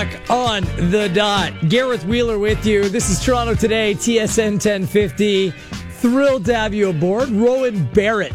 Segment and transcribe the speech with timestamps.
[0.00, 1.52] o'clock on the dot.
[1.68, 2.88] Gareth Wheeler with you.
[2.88, 5.50] This is Toronto Today, TSN 1050.
[5.50, 7.28] Thrilled to have you aboard.
[7.28, 8.32] Rowan Barrett,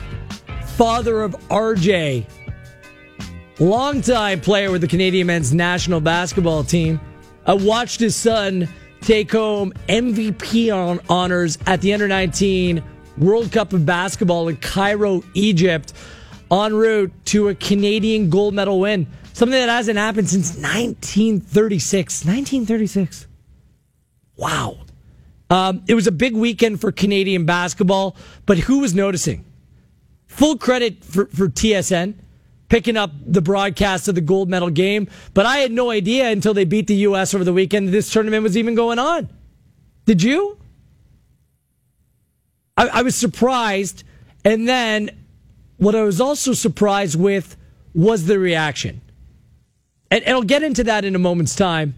[0.75, 2.27] father of RJ,
[3.59, 6.99] longtime player with the Canadian men's national basketball team.
[7.45, 8.67] I watched his son
[9.01, 12.83] take home MVP on- honors at the Under 19
[13.17, 15.93] World Cup of Basketball in Cairo, Egypt,
[16.51, 19.07] en route to a Canadian gold medal win.
[19.35, 22.23] Something that hasn't happened since 1936.
[22.23, 23.27] 1936.
[24.37, 24.77] Wow.
[25.49, 29.43] Um, it was a big weekend for Canadian basketball, but who was noticing?
[30.27, 32.13] Full credit for, for TSN
[32.69, 36.53] picking up the broadcast of the gold medal game, but I had no idea until
[36.53, 37.33] they beat the U.S.
[37.33, 39.27] over the weekend this tournament was even going on.
[40.05, 40.57] Did you?
[42.77, 44.05] I, I was surprised,
[44.45, 45.09] and then
[45.75, 47.57] what I was also surprised with
[47.93, 49.01] was the reaction.
[50.11, 51.95] And, and I'll get into that in a moment's time.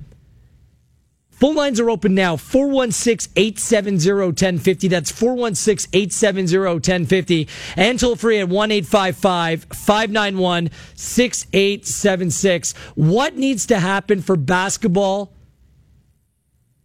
[1.38, 4.88] Phone lines are open now 416 870 1050.
[4.88, 7.48] That's 416 870 1050.
[7.76, 12.74] And toll free at 1 855 591 6876.
[12.96, 15.32] What needs to happen for basketball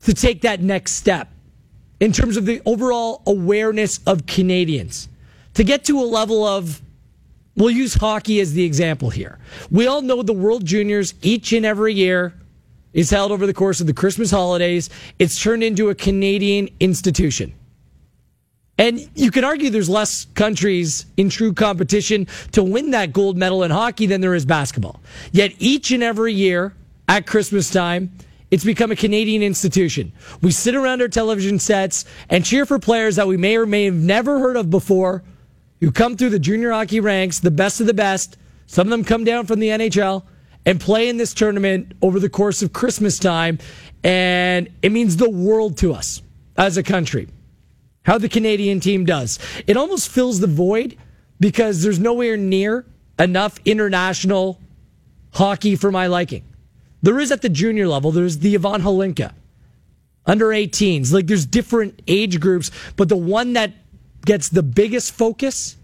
[0.03, 1.31] to take that next step
[1.99, 5.09] in terms of the overall awareness of Canadians?
[5.55, 6.83] To get to a level of
[7.57, 9.39] We'll use hockey as the example here.
[9.71, 12.35] We all know the World Juniors each and every year
[12.93, 14.91] is held over the course of the Christmas holidays.
[15.19, 17.55] It's turned into a Canadian institution.
[18.79, 23.63] And you can argue there's less countries in true competition to win that gold medal
[23.65, 25.01] in hockey than there is basketball.
[25.31, 26.75] Yet each and every year
[27.07, 28.11] at Christmas time,
[28.51, 30.13] it's become a Canadian institution.
[30.41, 33.85] We sit around our television sets and cheer for players that we may or may
[33.85, 35.23] have never heard of before
[35.83, 38.37] who come through the junior hockey ranks, the best of the best.
[38.67, 40.23] Some of them come down from the NHL
[40.65, 43.59] and play in this tournament over the course of Christmas time.
[44.05, 46.23] And it means the world to us
[46.57, 47.29] as a country.
[48.05, 49.41] How the Canadian team does.
[49.67, 50.97] It almost fills the void
[51.41, 52.87] because there's nowhere near
[53.19, 54.61] enough international
[55.33, 56.45] hockey for my liking.
[57.03, 59.33] There is at the junior level, there's the Ivan Hlinka,
[60.27, 61.13] under 18s.
[61.13, 63.73] Like there's different age groups, but the one that
[64.25, 65.77] gets the biggest focus,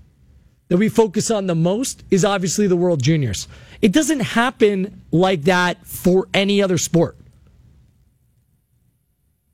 [0.68, 3.48] that we focus on the most, is obviously the World Juniors.
[3.80, 7.16] It doesn't happen like that for any other sport.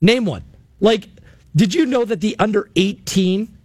[0.00, 0.42] Name one.
[0.80, 1.08] Like,
[1.54, 3.56] did you know that the under 18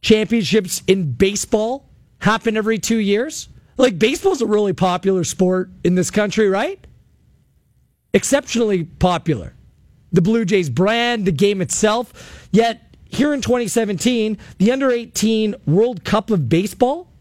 [0.00, 1.88] championships in baseball
[2.18, 3.48] happen every two years?
[3.76, 6.86] Like, baseball's a really popular sport in this country, right?
[8.14, 9.55] Exceptionally popular
[10.16, 12.48] the Blue Jays brand, the game itself.
[12.50, 17.12] Yet here in 2017, the under 18 World Cup of Baseball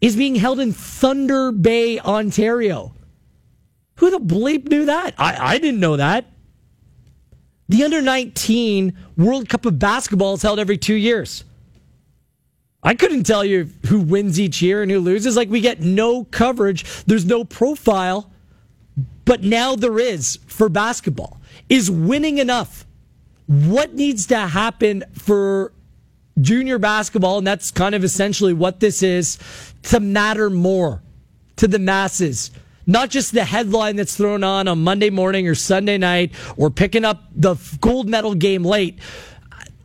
[0.00, 2.94] is being held in Thunder Bay, Ontario.
[3.96, 5.14] Who the bleep knew that?
[5.18, 6.26] I, I didn't know that.
[7.68, 11.44] The under 19 World Cup of Basketball is held every two years.
[12.82, 15.36] I couldn't tell you who wins each year and who loses.
[15.36, 18.30] Like, we get no coverage, there's no profile,
[19.24, 21.40] but now there is for basketball.
[21.74, 22.86] Is winning enough?
[23.46, 25.72] What needs to happen for
[26.40, 29.40] junior basketball, and that's kind of essentially what this is,
[29.82, 31.02] to matter more
[31.56, 32.52] to the masses?
[32.86, 37.04] Not just the headline that's thrown on on Monday morning or Sunday night or picking
[37.04, 39.00] up the gold medal game late.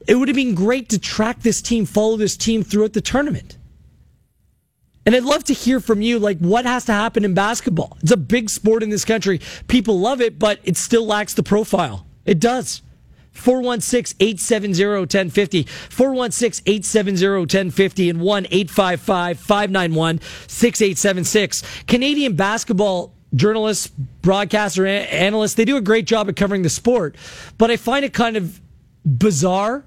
[0.08, 3.58] It would have been great to track this team, follow this team throughout the tournament.
[5.10, 7.98] And I'd love to hear from you, like, what has to happen in basketball?
[8.04, 9.42] It's a big sport in this country.
[9.68, 12.06] People love it, but it still lacks the profile.
[12.26, 12.84] It does.
[13.32, 15.64] 416 870 1050.
[15.64, 21.64] 416 870 1050 and 1 855 591 6876.
[21.88, 27.16] Canadian basketball journalists, broadcaster, analysts, they do a great job at covering the sport,
[27.58, 28.62] but I find it kind of
[29.04, 29.84] bizarre,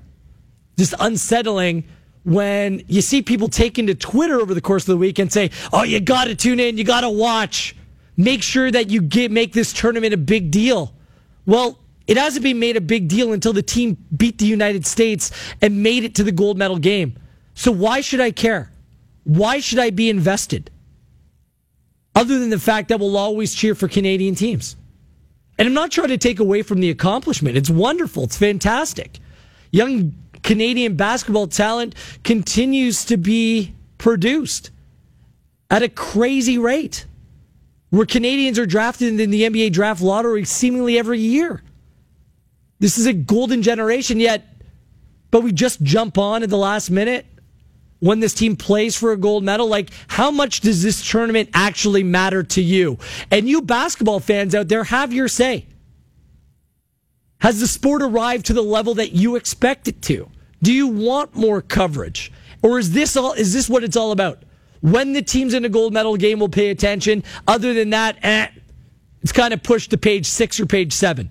[0.76, 1.84] just unsettling
[2.24, 5.50] when you see people taking to Twitter over the course of the week and say,
[5.72, 7.74] "Oh, you got to tune in, you got to watch,
[8.16, 10.94] make sure that you get make this tournament a big deal."
[11.46, 15.30] Well, it hasn't been made a big deal until the team beat the United States
[15.60, 17.16] and made it to the gold medal game.
[17.54, 18.70] So why should I care?
[19.24, 20.70] Why should I be invested?
[22.14, 24.76] Other than the fact that we'll always cheer for Canadian teams.
[25.58, 27.56] And I'm not trying to take away from the accomplishment.
[27.56, 28.24] It's wonderful.
[28.24, 29.18] It's fantastic.
[29.70, 31.94] Young Canadian basketball talent
[32.24, 34.70] continues to be produced
[35.70, 37.06] at a crazy rate.
[37.90, 41.62] Where Canadians are drafted in the NBA draft lottery seemingly every year.
[42.78, 44.44] This is a golden generation, yet,
[45.30, 47.26] but we just jump on at the last minute.
[48.02, 49.68] when this team plays for a gold medal?
[49.68, 52.98] Like, how much does this tournament actually matter to you?
[53.30, 55.66] And you basketball fans out there, have your say.
[57.42, 60.30] Has the sport arrived to the level that you expect it to?
[60.62, 62.30] Do you want more coverage?
[62.62, 64.44] Or is this all is this what it's all about?
[64.80, 67.24] When the teams in a gold medal game will pay attention.
[67.48, 68.46] Other than that, eh,
[69.22, 71.30] it's kind of pushed to page six or page seven.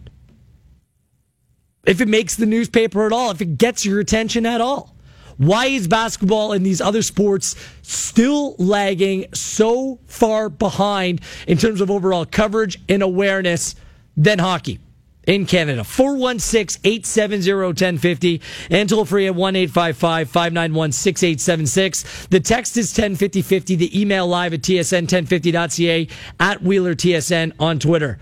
[1.85, 4.97] If it makes the newspaper at all, if it gets your attention at all.
[5.37, 11.89] Why is basketball and these other sports still lagging so far behind in terms of
[11.89, 13.75] overall coverage and awareness
[14.17, 14.79] than hockey?
[15.27, 15.83] In Canada.
[15.83, 22.27] 416 870 1050 and toll free at 1 855 591 6876.
[22.27, 23.75] The text is 105050.
[23.75, 26.07] The email live at tsn1050.ca
[26.39, 28.19] at Wheeler TSN on Twitter.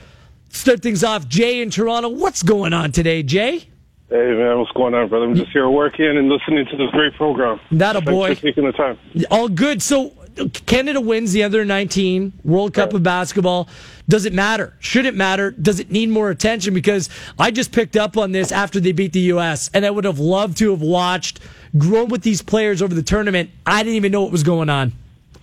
[0.50, 1.28] Start things off.
[1.28, 2.10] Jay in Toronto.
[2.10, 3.70] What's going on today, Jay?
[4.10, 5.26] Hey man, what's going on, brother?
[5.26, 7.60] I'm just here working and listening to this great program.
[7.70, 8.30] That a boy.
[8.30, 8.98] Thanks for taking the time.
[9.30, 9.84] All good.
[9.84, 10.14] So
[10.48, 13.68] Canada wins the other 19 World Cup of basketball.
[14.08, 14.74] Does it matter?
[14.80, 15.52] Should it matter?
[15.52, 16.74] Does it need more attention?
[16.74, 19.70] Because I just picked up on this after they beat the U.S.
[19.74, 21.40] and I would have loved to have watched,
[21.78, 23.52] grown with these players over the tournament.
[23.66, 24.94] I didn't even know what was going on.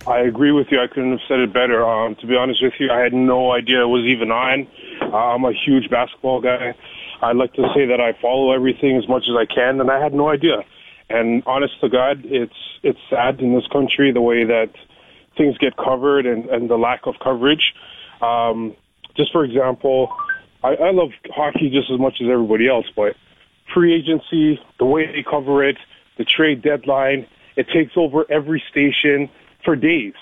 [0.05, 0.81] I agree with you.
[0.81, 1.85] I couldn't have said it better.
[1.85, 4.67] Um, to be honest with you, I had no idea it was even on.
[5.01, 6.75] Uh, I'm a huge basketball guy.
[7.21, 10.01] I like to say that I follow everything as much as I can, and I
[10.01, 10.63] had no idea.
[11.09, 14.71] And honest to God, it's it's sad in this country the way that
[15.37, 17.73] things get covered and, and the lack of coverage.
[18.21, 18.75] Um,
[19.15, 20.09] just for example,
[20.63, 23.15] I, I love hockey just as much as everybody else, but
[23.73, 25.77] free agency, the way they cover it,
[26.17, 29.29] the trade deadline, it takes over every station
[29.63, 30.13] for days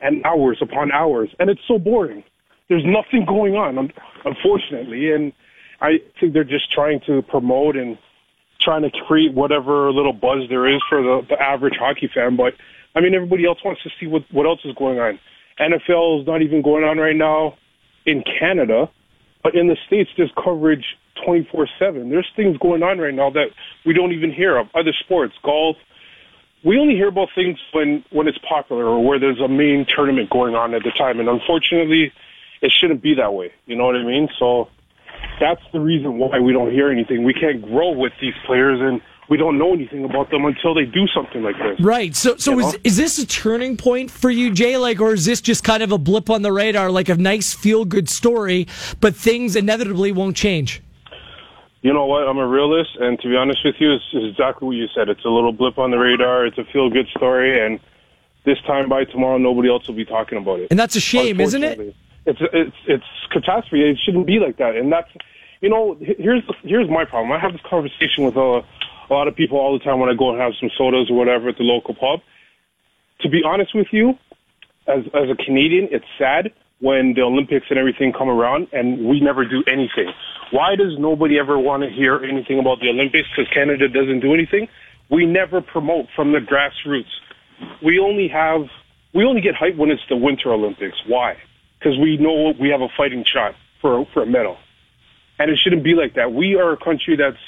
[0.00, 2.22] and hours upon hours, and it's so boring.
[2.68, 3.92] There's nothing going on,
[4.24, 5.32] unfortunately, and
[5.80, 7.98] I think they're just trying to promote and
[8.60, 12.36] trying to create whatever little buzz there is for the, the average hockey fan.
[12.36, 12.54] But
[12.94, 15.18] I mean, everybody else wants to see what what else is going on.
[15.60, 17.56] NFL is not even going on right now
[18.06, 18.88] in Canada,
[19.42, 20.96] but in the states, there's coverage
[21.26, 22.10] 24/7.
[22.10, 23.50] There's things going on right now that
[23.84, 24.68] we don't even hear of.
[24.74, 25.76] Other sports, golf.
[26.64, 30.30] We only hear about things when when it's popular or where there's a main tournament
[30.30, 31.20] going on at the time.
[31.20, 32.12] And unfortunately,
[32.60, 33.52] it shouldn't be that way.
[33.66, 34.28] You know what I mean?
[34.38, 34.68] So
[35.40, 37.24] that's the reason why we don't hear anything.
[37.24, 40.84] We can't grow with these players and we don't know anything about them until they
[40.84, 41.80] do something like this.
[41.80, 42.16] Right.
[42.16, 44.78] So, so is, is this a turning point for you, Jay?
[44.78, 47.52] Like, or is this just kind of a blip on the radar, like a nice
[47.52, 48.66] feel good story,
[49.00, 50.82] but things inevitably won't change?
[51.82, 52.26] You know what?
[52.26, 55.08] I'm a realist, and to be honest with you, it's, it's exactly what you said.
[55.08, 56.44] It's a little blip on the radar.
[56.44, 57.78] It's a feel good story, and
[58.44, 60.68] this time by tomorrow, nobody else will be talking about it.
[60.70, 61.94] And that's a shame, isn't it?
[62.28, 63.88] It's it's it's catastrophe.
[63.88, 65.08] It shouldn't be like that, and that's
[65.60, 67.32] you know here's here's my problem.
[67.32, 68.60] I have this conversation with a
[69.08, 71.16] a lot of people all the time when I go and have some sodas or
[71.16, 72.20] whatever at the local pub.
[73.22, 74.10] To be honest with you,
[74.86, 79.20] as as a Canadian, it's sad when the Olympics and everything come around and we
[79.20, 80.12] never do anything.
[80.50, 83.28] Why does nobody ever want to hear anything about the Olympics?
[83.34, 84.68] Because Canada doesn't do anything.
[85.10, 87.10] We never promote from the grassroots.
[87.82, 88.68] We only have
[89.14, 90.96] we only get hype when it's the Winter Olympics.
[91.06, 91.36] Why?
[91.78, 94.56] Because we know we have a fighting shot for for a medal,
[95.38, 96.32] and it shouldn't be like that.
[96.32, 97.38] We are a country that's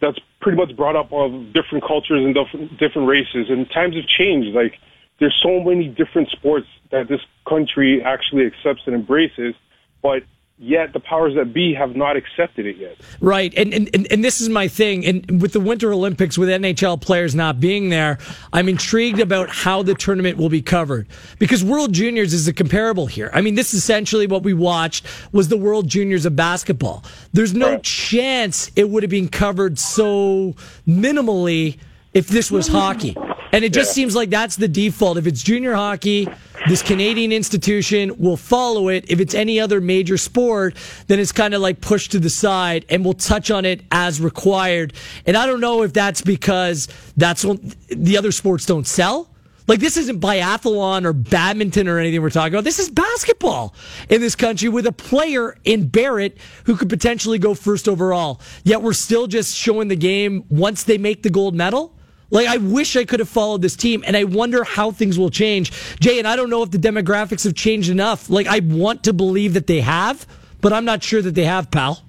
[0.00, 3.48] that's pretty much brought up of different cultures and different, different races.
[3.48, 4.54] And times have changed.
[4.54, 4.74] Like
[5.18, 9.54] there's so many different sports that this country actually accepts and embraces,
[10.02, 10.22] but
[10.56, 12.96] yet the powers that be have not accepted it yet.
[13.20, 13.52] Right.
[13.56, 15.04] And, and, and this is my thing.
[15.04, 18.18] And with the Winter Olympics, with NHL players not being there,
[18.52, 21.08] I'm intrigued about how the tournament will be covered
[21.38, 23.30] because World Juniors is a comparable here.
[23.34, 27.04] I mean, this is essentially what we watched was the World Juniors of basketball.
[27.32, 27.82] There's no right.
[27.82, 30.54] chance it would have been covered so
[30.86, 31.78] minimally
[32.12, 33.16] if this was hockey.
[33.52, 33.94] And it just yeah.
[34.02, 35.16] seems like that's the default.
[35.16, 36.28] If it's junior hockey,
[36.68, 39.04] this Canadian institution will follow it.
[39.08, 40.76] If it's any other major sport,
[41.08, 44.20] then it's kind of like pushed to the side and we'll touch on it as
[44.20, 44.94] required.
[45.26, 49.28] And I don't know if that's because that's what the other sports don't sell.
[49.66, 52.64] Like this isn't biathlon or badminton or anything we're talking about.
[52.64, 53.74] This is basketball
[54.08, 58.40] in this country with a player in Barrett who could potentially go first overall.
[58.62, 61.94] Yet we're still just showing the game once they make the gold medal.
[62.34, 65.30] Like, I wish I could have followed this team, and I wonder how things will
[65.30, 65.70] change.
[66.00, 68.28] Jay, and I don't know if the demographics have changed enough.
[68.28, 70.26] Like, I want to believe that they have,
[70.60, 72.02] but I'm not sure that they have, pal.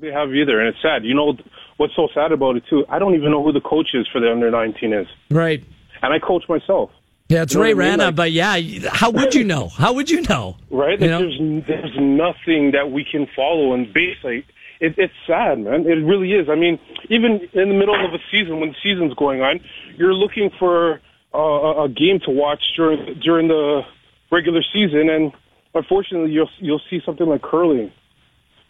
[0.00, 1.04] They have either, and it's sad.
[1.04, 1.36] You know
[1.76, 2.84] what's so sad about it, too?
[2.88, 5.06] I don't even know who the coach is for the under 19 is.
[5.30, 5.62] Right.
[6.02, 6.90] And I coach myself.
[7.28, 7.98] Yeah, it's you know Roy Rana, I mean?
[7.98, 9.68] like, but yeah, how would you know?
[9.68, 10.56] How would you know?
[10.70, 11.00] Right?
[11.00, 11.20] You know?
[11.20, 14.16] There's, there's nothing that we can follow and base.
[14.24, 14.44] Like,
[14.80, 15.86] it, it's sad, man.
[15.86, 16.48] It really is.
[16.48, 16.78] I mean,
[17.08, 19.60] even in the middle of a season, when the season's going on,
[19.96, 21.00] you're looking for
[21.34, 23.82] uh, a game to watch during during the
[24.30, 25.32] regular season, and
[25.74, 27.92] unfortunately, you'll you'll see something like curling.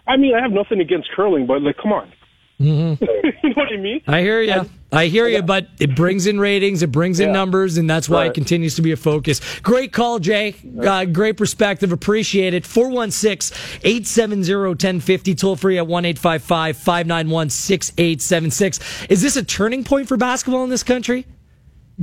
[0.06, 2.12] I mean, I have nothing against curling, but like, come on.
[2.60, 3.04] Mm-hmm.
[3.42, 4.02] you know what I mean?
[4.06, 4.52] I hear you.
[4.52, 7.32] And, I hear you, but it brings in ratings, it brings in yeah.
[7.32, 8.30] numbers, and that's why right.
[8.30, 9.40] it continues to be a focus.
[9.60, 10.54] Great call, Jay.
[10.80, 11.90] Uh, great perspective.
[11.90, 12.64] Appreciate it.
[12.64, 19.06] 416 870 1050, toll free at 1 591 6876.
[19.10, 21.26] Is this a turning point for basketball in this country?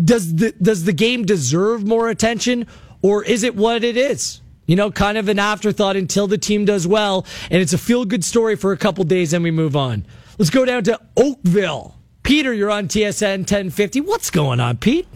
[0.02, 2.68] Does the, does the game deserve more attention,
[3.02, 4.42] or is it what it is?
[4.66, 8.06] You know, kind of an afterthought until the team does well, and it's a feel
[8.06, 10.06] good story for a couple days, and we move on.
[10.38, 11.96] Let's go down to Oakville.
[12.24, 14.02] Peter, you're on TSN 1050.
[14.02, 15.08] What's going on, Pete?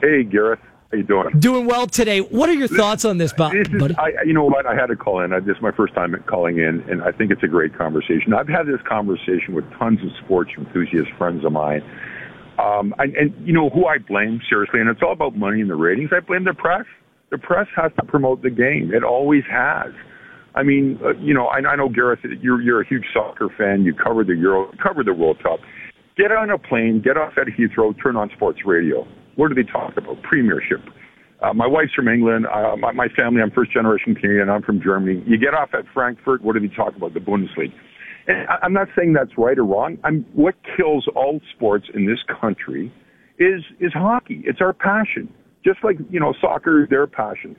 [0.00, 0.58] Hey, Gareth.
[0.90, 1.38] How you doing?
[1.38, 2.20] Doing well today.
[2.20, 3.52] What are your thoughts on this, Bob?
[3.52, 4.66] This is, I, you know what?
[4.66, 5.32] I had to call in.
[5.32, 8.34] I, this is my first time calling in, and I think it's a great conversation.
[8.34, 11.82] I've had this conversation with tons of sports enthusiast friends of mine.
[12.58, 15.70] Um, and, and you know who I blame seriously, and it's all about money and
[15.70, 16.10] the ratings.
[16.12, 16.86] I blame the press.
[17.30, 18.92] The press has to promote the game.
[18.92, 19.92] It always has.
[20.54, 23.82] I mean, uh, you know, I, I know Gareth, you're you're a huge soccer fan.
[23.82, 25.60] You cover the Euro, cover the World Cup.
[26.16, 29.06] Get on a plane, get off at Heathrow, turn on sports radio.
[29.36, 30.22] What do they talk about?
[30.22, 30.80] Premiership.
[31.40, 32.46] Uh, my wife's from England.
[32.46, 34.50] Uh, my, my family, I'm first generation Canadian.
[34.50, 35.22] I'm from Germany.
[35.26, 36.42] You get off at Frankfurt.
[36.42, 37.14] What do they talk about?
[37.14, 37.72] The Bundesliga.
[38.26, 39.96] And I, I'm not saying that's right or wrong.
[40.04, 42.92] I'm, what kills all sports in this country
[43.38, 44.42] is is hockey.
[44.44, 45.32] It's our passion.
[45.64, 47.56] Just like you know, soccer is their passion.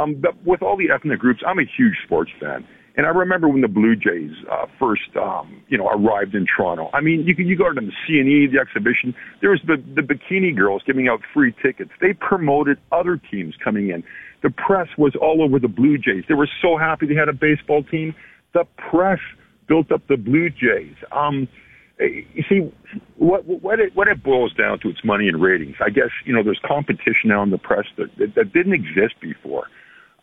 [0.00, 2.66] Um, but with all the ethnic groups, I'm a huge sports fan.
[2.96, 6.90] And I remember when the Blue Jays uh, first, um, you know, arrived in Toronto.
[6.92, 9.14] I mean, you can you go to the CNE, the exhibition.
[9.40, 11.90] There was the the bikini girls giving out free tickets.
[12.00, 14.02] They promoted other teams coming in.
[14.42, 16.24] The press was all over the Blue Jays.
[16.28, 18.14] They were so happy they had a baseball team.
[18.54, 19.20] The press
[19.68, 20.96] built up the Blue Jays.
[21.12, 21.46] Um,
[22.00, 22.72] you see,
[23.18, 25.76] what what it what it boils down to, it's money and ratings.
[25.80, 29.14] I guess you know there's competition now in the press that that, that didn't exist
[29.20, 29.68] before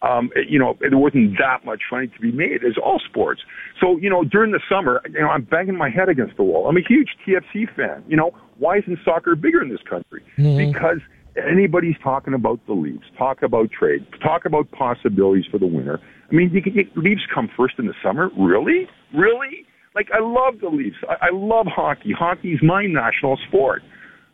[0.01, 3.41] um, you know, there wasn't that much money to be made as all sports.
[3.81, 6.69] So, you know, during the summer, you know, I'm banging my head against the wall.
[6.69, 8.03] I'm a huge TFC fan.
[8.07, 10.23] You know, why isn't soccer bigger in this country?
[10.37, 10.71] Mm-hmm.
[10.71, 10.99] Because
[11.37, 15.99] anybody's talking about the Leafs, talk about trade, talk about possibilities for the winter.
[16.29, 18.29] I mean, you can get Leafs come first in the summer.
[18.37, 18.87] Really?
[19.13, 19.65] Really?
[19.95, 20.97] Like, I love the Leafs.
[21.09, 22.11] I, I love hockey.
[22.11, 23.81] Hockey's my national sport.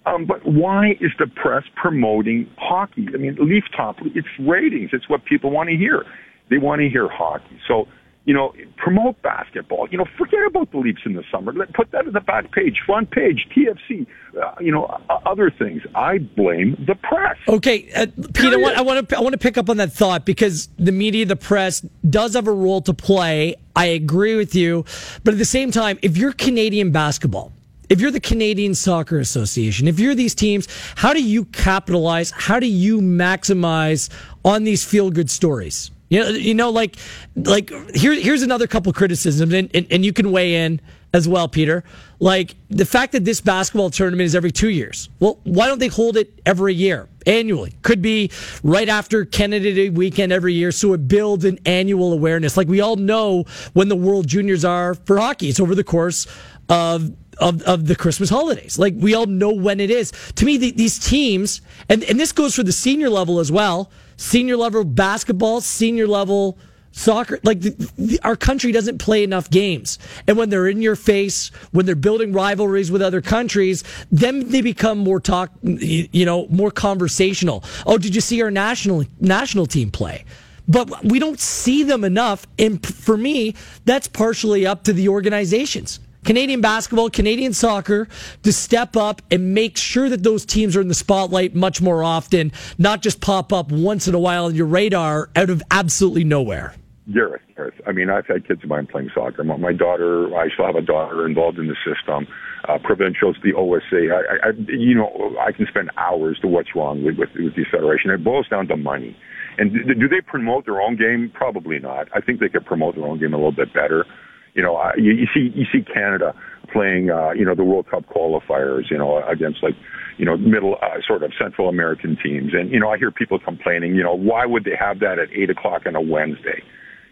[0.06, 3.08] Um, but why is the press promoting hockey?
[3.14, 4.90] I mean, Leaf Top, it's ratings.
[4.94, 6.06] It's what people want to hear.
[6.50, 7.58] They want to hear hockey.
[7.68, 7.88] So,
[8.26, 9.88] you know, promote basketball.
[9.90, 11.54] You know, forget about the Leafs in the summer.
[11.74, 14.06] Put that in the back page, front page, TFC,
[14.42, 15.82] uh, you know, uh, other things.
[15.96, 17.38] I blame the press.
[17.48, 19.94] Okay, uh, Pete, I want, I want to I want to pick up on that
[19.94, 23.56] thought because the media, the press, does have a role to play.
[23.76, 24.86] I agree with you,
[25.24, 27.52] but at the same time, if you're Canadian basketball
[27.90, 32.32] if you're the Canadian Soccer Association, if you're these teams, how do you capitalize?
[32.32, 34.10] How do you maximize
[34.46, 35.92] on these feel good stories?
[36.10, 36.98] You know, you know, like,
[37.36, 40.80] like here, here's another couple criticisms, and, and, and you can weigh in
[41.14, 41.84] as well, Peter.
[42.20, 45.10] Like the fact that this basketball tournament is every two years.
[45.20, 47.74] Well, why don't they hold it every year, annually?
[47.82, 48.32] Could be
[48.64, 52.58] right after Canada Day weekend every year, so it builds an annual awareness.
[52.58, 55.50] Like we all know when the World Juniors are for hockey.
[55.50, 56.28] It's over the course
[56.70, 58.78] of of, of the Christmas holidays.
[58.78, 60.12] Like we all know when it is.
[60.36, 63.92] To me, the, these teams, and, and this goes for the senior level as well,
[64.18, 66.58] senior level basketball, senior level
[66.94, 70.00] soccer, like the, the, our country doesn't play enough games.
[70.28, 74.62] And when they're in your face, when they're building rivalries with other countries, then they
[74.62, 77.64] become more talk, you know, more conversational.
[77.86, 80.24] Oh, did you see our national, national team play?
[80.68, 82.48] But we don't see them enough.
[82.58, 86.00] And for me, that's partially up to the organizations.
[86.24, 88.08] Canadian basketball, Canadian soccer
[88.44, 92.04] to step up and make sure that those teams are in the spotlight much more
[92.04, 96.24] often, not just pop up once in a while on your radar out of absolutely
[96.24, 96.74] nowhere.
[97.12, 97.74] Gareth, Gareth.
[97.86, 99.44] I mean, I've had kids of mine playing soccer.
[99.44, 102.28] My daughter, I still have a daughter involved in the system.
[102.68, 104.08] Uh, provincials, the OSA.
[104.14, 107.66] I, I, you know, I can spend hours to what's wrong with, with, with the
[107.70, 108.10] federation.
[108.10, 109.18] It boils down to money.
[109.58, 111.30] And do they promote their own game?
[111.34, 112.08] Probably not.
[112.16, 114.06] I think they could promote their own game a little bit better.
[114.54, 116.36] You know, uh, you, you see you see Canada
[116.72, 119.76] playing, uh, you know, the World Cup qualifiers, you know, against like,
[120.18, 123.40] you know, middle uh, sort of Central American teams, and you know, I hear people
[123.40, 126.64] complaining, you know, why would they have that at eight o'clock on a Wednesday?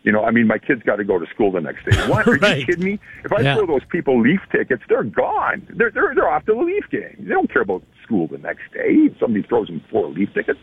[0.03, 1.95] You know, I mean, my kids got to go to school the next day.
[2.10, 2.27] What?
[2.27, 2.60] Are right.
[2.60, 3.00] you kidding me?
[3.24, 3.55] If I yeah.
[3.55, 5.65] throw those people Leaf tickets, they're gone.
[5.69, 7.15] They're they're they're off to the Leaf game.
[7.19, 9.10] They don't care about school the next day.
[9.19, 10.60] Somebody throws them four Leaf tickets.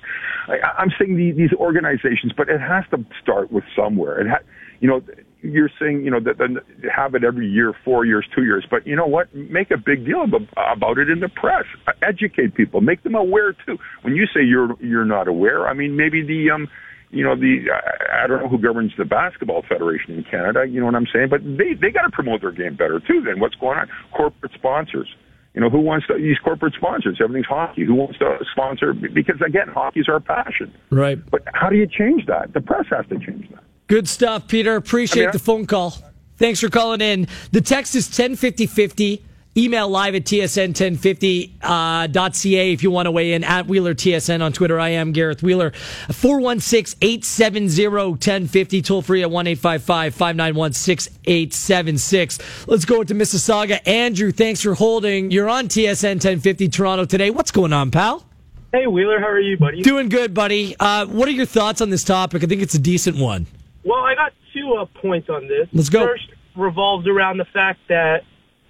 [0.48, 4.20] I, I'm saying the, these organizations, but it has to start with somewhere.
[4.20, 4.44] It ha-
[4.80, 5.02] you know,
[5.40, 6.62] you're saying, you know, that, that
[6.94, 8.66] have it every year, four years, two years.
[8.68, 9.32] But you know what?
[9.34, 11.64] Make a big deal about, about it in the press.
[12.02, 12.80] Educate people.
[12.80, 13.78] Make them aware too.
[14.02, 16.68] When you say you're you're not aware, I mean maybe the um,
[17.10, 17.66] you know the
[18.12, 20.66] I don't know who governs the basketball federation in Canada.
[20.66, 21.28] You know what I'm saying?
[21.30, 23.22] But they they got to promote their game better too.
[23.24, 23.88] Then what's going on?
[24.16, 25.08] Corporate sponsors.
[25.54, 27.18] You know, who wants to, these corporate sponsors?
[27.22, 27.84] Everything's hockey.
[27.84, 28.92] Who wants to sponsor?
[28.92, 30.72] Because again, hockey's our passion.
[30.90, 31.18] Right.
[31.30, 32.52] But how do you change that?
[32.54, 33.64] The press has to change that.
[33.88, 34.76] Good stuff, Peter.
[34.76, 35.94] Appreciate I mean, the phone call.
[36.36, 37.26] Thanks for calling in.
[37.52, 39.24] The text is 105050.
[39.56, 44.52] Email live at tsn1050.ca uh, if you want to weigh in at Wheeler TSN on
[44.52, 44.78] Twitter.
[44.78, 45.72] I am Gareth Wheeler.
[46.12, 48.82] 416 870 1050.
[48.82, 52.38] Toll free at 1 591 6876.
[52.68, 53.80] Let's go to Mississauga.
[53.88, 55.32] Andrew, thanks for holding.
[55.32, 57.30] You're on TSN 1050 Toronto today.
[57.30, 58.24] What's going on, pal?
[58.70, 59.18] Hey, Wheeler.
[59.18, 59.82] How are you, buddy?
[59.82, 60.76] Doing good, buddy.
[60.78, 62.44] Uh, what are your thoughts on this topic?
[62.44, 63.46] I think it's a decent one.
[63.84, 65.68] Well, I got two uh, points on this.
[65.72, 66.04] Let's go.
[66.04, 68.22] First revolves around the fact that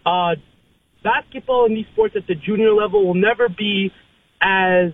[0.05, 0.35] uh,
[1.03, 3.91] basketball in these sports at the junior level will never be
[4.41, 4.93] as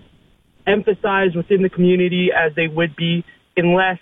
[0.66, 3.24] emphasized within the community as they would be
[3.56, 3.98] unless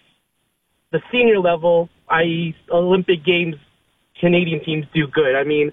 [0.93, 3.57] the senior level, i.e., Olympic Games,
[4.21, 5.35] Canadian teams do good.
[5.35, 5.73] I mean,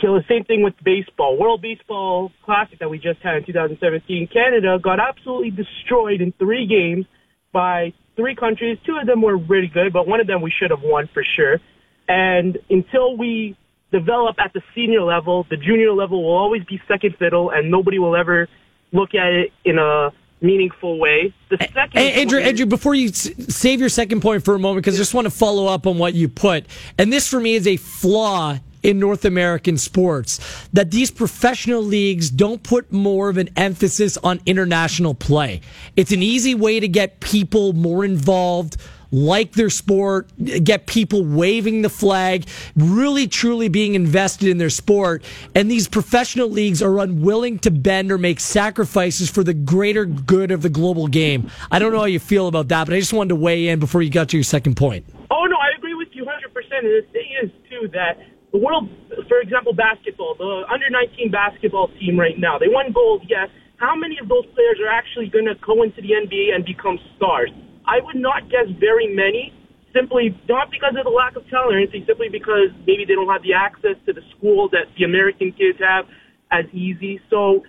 [0.00, 1.38] kill the same thing with baseball.
[1.38, 6.66] World Baseball Classic that we just had in 2017, Canada got absolutely destroyed in three
[6.66, 7.04] games
[7.52, 8.78] by three countries.
[8.84, 11.24] Two of them were really good, but one of them we should have won for
[11.36, 11.60] sure.
[12.08, 13.56] And until we
[13.90, 17.98] develop at the senior level, the junior level will always be second fiddle, and nobody
[17.98, 18.48] will ever
[18.92, 21.32] look at it in a meaningful way.
[21.50, 24.84] The second Andrew, point, Andrew, before you s- save your second point for a moment,
[24.84, 26.66] because I just want to follow up on what you put,
[26.98, 30.40] and this for me is a flaw in North American sports
[30.72, 35.60] that these professional leagues don't put more of an emphasis on international play.
[35.96, 38.76] It's an easy way to get people more involved
[39.12, 40.26] like their sport,
[40.64, 45.22] get people waving the flag, really truly being invested in their sport.
[45.54, 50.50] And these professional leagues are unwilling to bend or make sacrifices for the greater good
[50.50, 51.50] of the global game.
[51.70, 53.78] I don't know how you feel about that, but I just wanted to weigh in
[53.78, 55.04] before you got to your second point.
[55.30, 56.30] Oh, no, I agree with you 100%.
[56.78, 58.18] And the thing is, too, that
[58.52, 58.88] the world,
[59.28, 63.48] for example, basketball, the under 19 basketball team right now, they won gold, yes.
[63.80, 67.00] How many of those players are actually going to go into the NBA and become
[67.16, 67.50] stars?
[67.88, 69.50] I would not guess very many,
[69.90, 73.56] simply not because of the lack of talent, simply because maybe they don't have the
[73.56, 76.06] access to the school that the American kids have
[76.52, 77.18] as easy.
[77.32, 77.64] So,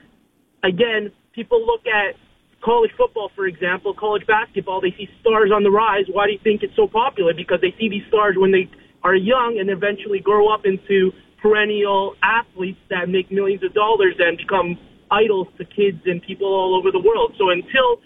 [0.61, 2.13] again, people look at
[2.61, 6.05] college football, for example, college basketball, they see stars on the rise.
[6.11, 7.33] Why do you think it's so popular?
[7.33, 8.69] Because they see these stars when they
[9.03, 11.11] are young and eventually grow up into
[11.41, 14.77] perennial athletes that make millions of dollars and become
[15.11, 17.35] idols to kids and people all over the world.
[17.37, 17.99] So until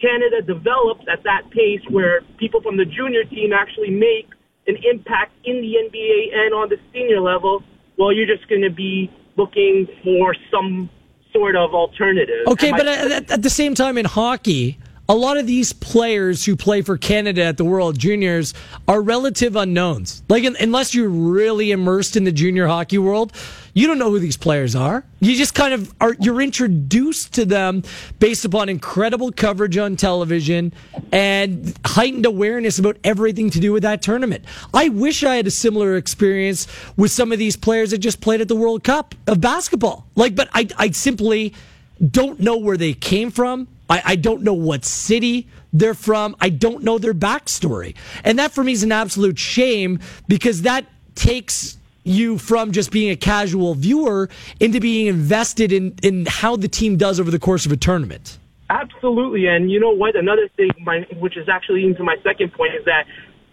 [0.00, 4.28] Canada develops at that pace where people from the junior team actually make
[4.66, 7.62] an impact in the NBA and on the senior level,
[7.96, 10.90] well, you're just going to be looking for some
[11.32, 12.46] sort of alternative.
[12.48, 14.78] Okay, but at, at the same time in hockey,
[15.10, 18.54] a lot of these players who play for Canada at the World Juniors
[18.86, 20.22] are relative unknowns.
[20.28, 23.32] Like, unless you're really immersed in the junior hockey world,
[23.74, 25.04] you don't know who these players are.
[25.18, 27.82] You just kind of are, you're introduced to them
[28.20, 30.72] based upon incredible coverage on television
[31.10, 34.44] and heightened awareness about everything to do with that tournament.
[34.72, 38.42] I wish I had a similar experience with some of these players that just played
[38.42, 40.06] at the World Cup of basketball.
[40.14, 41.52] Like, but I, I simply
[42.00, 43.66] don't know where they came from.
[43.90, 46.36] I, I don't know what city they're from.
[46.40, 47.96] I don't know their backstory.
[48.24, 49.98] And that for me is an absolute shame
[50.28, 56.24] because that takes you from just being a casual viewer into being invested in, in
[56.26, 58.38] how the team does over the course of a tournament.
[58.70, 59.46] Absolutely.
[59.46, 60.16] And you know what?
[60.16, 63.04] Another thing, my, which is actually into my second point, is that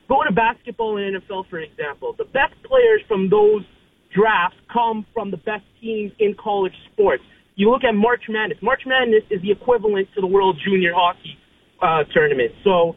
[0.07, 2.13] go to basketball and NFL, for example.
[2.17, 3.65] The best players from those
[4.13, 7.23] drafts come from the best teams in college sports
[7.57, 8.59] you look at March Madness.
[8.61, 11.37] March Madness is the equivalent to the World Junior Hockey
[11.81, 12.53] uh, Tournament.
[12.63, 12.95] So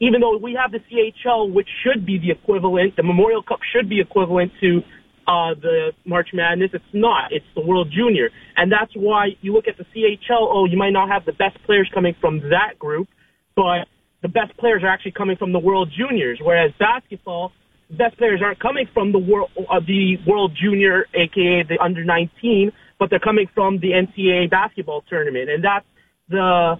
[0.00, 3.88] even though we have the CHL, which should be the equivalent, the Memorial Cup should
[3.88, 4.80] be equivalent to
[5.26, 6.70] uh, the March Madness.
[6.74, 7.32] It's not.
[7.32, 8.28] It's the World Junior.
[8.56, 11.56] And that's why you look at the CHL, oh, you might not have the best
[11.64, 13.08] players coming from that group,
[13.56, 13.88] but
[14.20, 16.38] the best players are actually coming from the World Juniors.
[16.42, 17.52] Whereas basketball,
[17.88, 22.04] the best players aren't coming from the World, uh, the World Junior, aka the under
[22.04, 25.50] 19, but they're coming from the NCAA basketball tournament.
[25.50, 25.84] And that's
[26.28, 26.78] the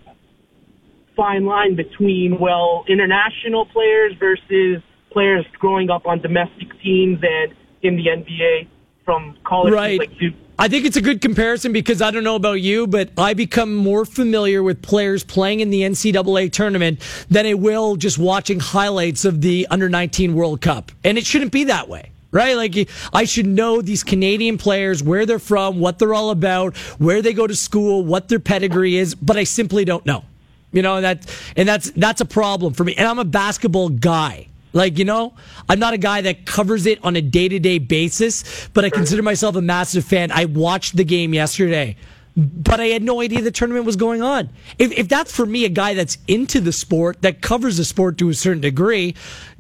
[1.17, 7.97] fine line between, well, international players versus players growing up on domestic teams and in
[7.97, 8.69] the NBA.
[9.05, 9.73] from college.
[9.73, 9.99] Right.
[9.99, 13.11] Like, dude, I think it's a good comparison because I don't know about you, but
[13.19, 18.19] I become more familiar with players playing in the NCAA tournament than I will just
[18.19, 20.93] watching highlights of the under 19 World Cup.
[21.03, 22.12] And it shouldn't be that way.
[22.33, 22.57] Right?
[22.57, 27.23] Like, I should know these Canadian players, where they're from, what they're all about, where
[27.23, 30.25] they go to school, what their pedigree is, but I simply don't know.
[30.73, 32.95] You know, that, and that's, that's a problem for me.
[32.97, 34.49] And I'm a basketball guy.
[34.73, 35.35] Like, you know,
[35.69, 38.89] I'm not a guy that covers it on a day to day basis, but I
[38.89, 40.33] consider myself a massive fan.
[40.33, 41.97] I watched the game yesterday,
[42.37, 44.49] but I had no idea the tournament was going on.
[44.79, 48.19] If, if that's for me, a guy that's into the sport, that covers the sport
[48.19, 49.15] to a certain degree,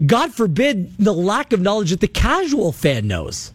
[0.05, 3.53] God forbid the lack of knowledge that the casual fan knows.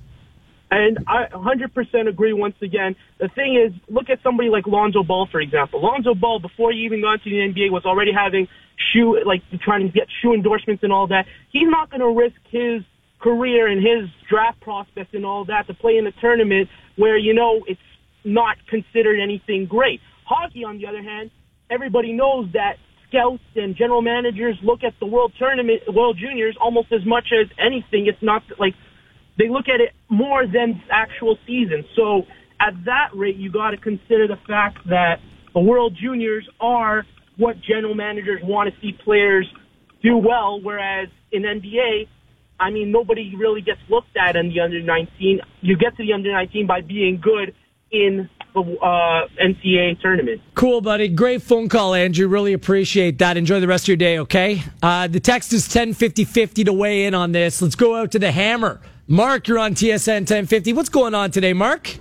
[0.70, 2.96] And I 100% agree once again.
[3.20, 5.82] The thing is, look at somebody like Lonzo Ball, for example.
[5.82, 8.48] Lonzo Ball, before he even got into the NBA, was already having
[8.92, 11.26] shoe, like trying to get shoe endorsements and all that.
[11.52, 12.84] He's not going to risk his
[13.20, 17.34] career and his draft prospects and all that to play in a tournament where, you
[17.34, 17.80] know, it's
[18.24, 20.02] not considered anything great.
[20.26, 21.32] Hockey, on the other hand,
[21.70, 22.78] everybody knows that
[23.10, 27.48] scouts and general managers look at the World Tournament, World Juniors, almost as much as
[27.58, 28.08] anything.
[28.08, 28.74] It's not like
[29.38, 31.86] they look at it more than actual season.
[31.96, 32.24] So
[32.60, 35.20] at that rate, you got to consider the fact that
[35.54, 37.06] the World Juniors are
[37.38, 39.48] what general managers want to see players
[40.02, 42.08] do well, whereas in NBA,
[42.60, 45.42] I mean, nobody really gets looked at in the under 19.
[45.62, 47.54] You get to the under 19 by being good
[47.91, 50.41] in the uh, NCAA tournament.
[50.56, 51.08] Cool, buddy.
[51.08, 52.28] Great phone call, Andrew.
[52.28, 53.38] Really appreciate that.
[53.38, 54.63] Enjoy the rest of your day, okay?
[54.82, 57.62] Uh, the text is 105050 to weigh in on this.
[57.62, 58.82] Let's go out to the hammer.
[59.08, 60.73] Mark, you're on TSN 1050.
[60.73, 61.97] What's going on today, Mark?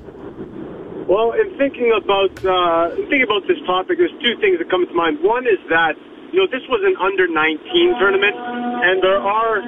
[1.06, 4.82] Well, in thinking about uh, in thinking about this topic, there's two things that come
[4.86, 5.22] to mind.
[5.22, 5.94] One is that
[6.34, 9.62] you know this was an under 19 tournament, and there are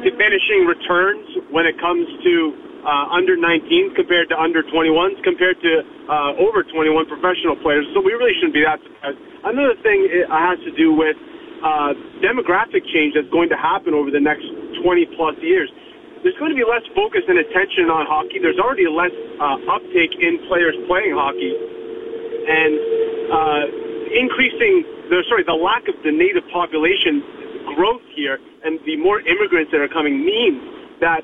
[0.00, 5.82] diminishing returns when it comes to uh, under 19s compared to under 21s compared to
[6.08, 7.88] uh, over 21 professional players.
[7.96, 9.18] So we really shouldn't be that surprised.
[9.44, 11.16] Another thing it has to do with
[11.64, 14.44] uh, demographic change that's going to happen over the next
[14.84, 15.72] 20 plus years
[16.24, 18.40] there's going to be less focus and attention on hockey.
[18.40, 22.72] There's already less uh, uptake in players playing hockey, and
[23.28, 23.64] uh,
[24.08, 27.20] increasing the sorry the lack of the native population
[27.76, 30.60] growth here and the more immigrants that are coming means
[31.00, 31.20] that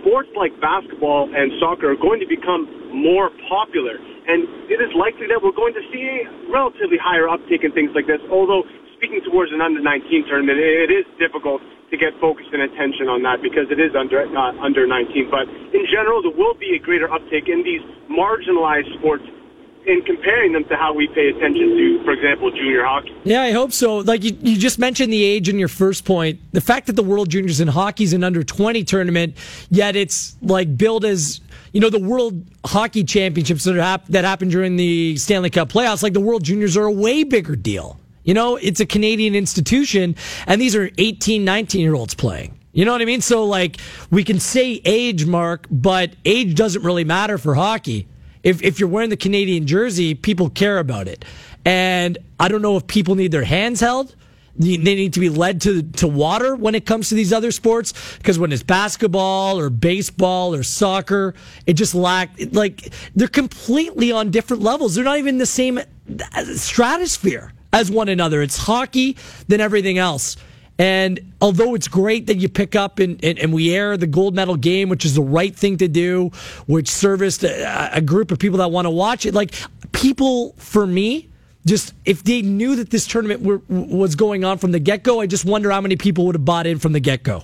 [0.00, 3.98] sports like basketball and soccer are going to become more popular.
[4.26, 7.94] And it is likely that we're going to see a relatively higher uptake in things
[7.94, 8.66] like this, although
[8.98, 13.22] speaking towards an under 19 tournament, it is difficult to get focus and attention on
[13.22, 15.30] that because it is under uh, under 19.
[15.30, 19.22] But in general, there will be a greater uptake in these marginalized sports
[19.86, 23.14] in comparing them to how we pay attention to, for example, junior hockey.
[23.24, 23.98] Yeah, I hope so.
[23.98, 26.40] Like you, you just mentioned the age in your first point.
[26.52, 29.36] The fact that the World Juniors in hockey is an under 20 tournament,
[29.70, 31.40] yet it's like billed as
[31.72, 36.02] you know the World Hockey Championships that, hap- that happened during the Stanley Cup playoffs.
[36.02, 38.00] Like the World Juniors are a way bigger deal.
[38.24, 40.16] You know, it's a Canadian institution,
[40.48, 42.58] and these are 18, 19 year olds playing.
[42.72, 43.20] You know what I mean?
[43.20, 43.78] So, like,
[44.10, 48.08] we can say age, Mark, but age doesn't really matter for hockey.
[48.46, 51.24] If, if you're wearing the Canadian jersey, people care about it.
[51.64, 54.14] And I don't know if people need their hands held.
[54.54, 57.92] They need to be led to, to water when it comes to these other sports.
[58.18, 61.34] Because when it's basketball or baseball or soccer,
[61.66, 64.94] it just lack, like, they're completely on different levels.
[64.94, 68.42] They're not even the same uh, stratosphere as one another.
[68.42, 69.16] It's hockey,
[69.48, 70.36] then everything else.
[70.78, 74.34] And although it's great that you pick up and, and, and, we air the gold
[74.34, 76.30] medal game, which is the right thing to do,
[76.66, 79.54] which serviced a, a group of people that want to watch it, like
[79.92, 81.30] people, for me,
[81.64, 85.20] just if they knew that this tournament were, was going on from the get go,
[85.20, 87.42] I just wonder how many people would have bought in from the get go.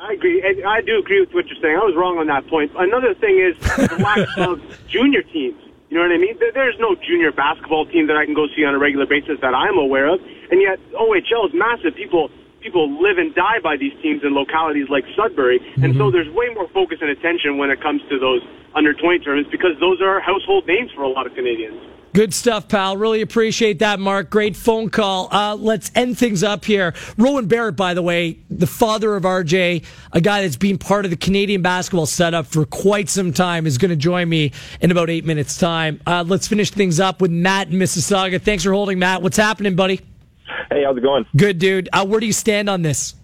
[0.00, 0.42] I agree.
[0.64, 1.76] I do agree with what you're saying.
[1.76, 2.72] I was wrong on that point.
[2.76, 5.60] Another thing is the lack of junior teams.
[5.88, 6.36] You know what I mean?
[6.36, 9.54] There's no junior basketball team that I can go see on a regular basis that
[9.54, 10.20] I'm aware of,
[10.50, 11.96] and yet OHL is massive.
[11.96, 15.84] People people live and die by these teams in localities like Sudbury, mm-hmm.
[15.84, 16.12] and so mm-hmm.
[16.12, 18.42] there's way more focus and attention when it comes to those
[18.74, 21.80] under 20 tournaments because those are household names for a lot of Canadians.
[22.14, 22.96] Good stuff, pal.
[22.96, 24.30] Really appreciate that, Mark.
[24.30, 25.28] Great phone call.
[25.30, 26.94] Uh, let's end things up here.
[27.16, 31.10] Rowan Barrett, by the way, the father of RJ, a guy that's been part of
[31.10, 35.10] the Canadian basketball setup for quite some time, is going to join me in about
[35.10, 36.00] eight minutes' time.
[36.06, 38.40] Uh, let's finish things up with Matt in Mississauga.
[38.40, 39.22] Thanks for holding, Matt.
[39.22, 40.00] What's happening, buddy?
[40.70, 41.26] Hey, how's it going?
[41.36, 41.88] Good, dude.
[41.92, 43.14] Uh, where do you stand on this?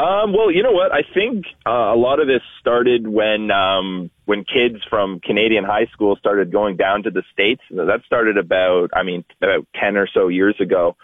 [0.00, 0.92] Um, well, you know what?
[0.92, 5.88] I think uh, a lot of this started when um, when kids from Canadian high
[5.92, 7.60] school started going down to the states.
[7.70, 10.96] That started about, I mean, about ten or so years ago,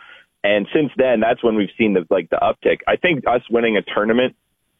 [0.42, 2.78] and since then, that's when we've seen the like the uptick.
[2.88, 4.34] I think us winning a tournament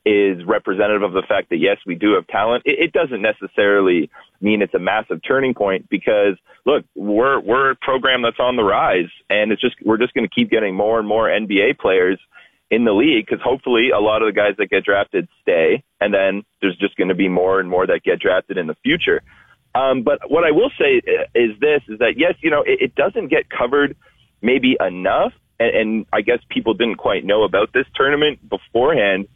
[0.07, 2.63] is representative of the fact that yes, we do have talent.
[2.65, 4.09] It, it doesn't necessarily
[4.41, 8.65] mean it's a massive turning point because look, we're we're a program that's on the
[8.65, 12.19] rise, and it's just we're just going to keep getting more and more NBA players
[12.71, 16.13] in the league because hopefully a lot of the guys that get drafted stay, and
[16.13, 19.23] then there's just going to be more and more that get drafted in the future.
[19.75, 21.01] Um, but what I will say
[21.35, 23.97] is this: is that yes, you know, it, it doesn't get covered
[24.43, 29.29] maybe enough, and, and I guess people didn't quite know about this tournament beforehand.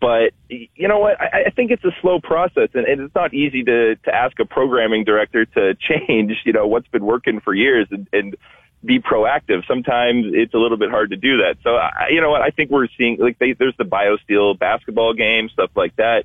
[0.00, 1.20] But you know what?
[1.20, 4.38] I, I think it's a slow process, and, and it's not easy to to ask
[4.40, 8.36] a programming director to change, you know, what's been working for years and, and
[8.84, 9.66] be proactive.
[9.66, 11.56] Sometimes it's a little bit hard to do that.
[11.62, 12.40] So, I, you know what?
[12.42, 16.24] I think we're seeing like they, there's the BioSteel basketball game, stuff like that.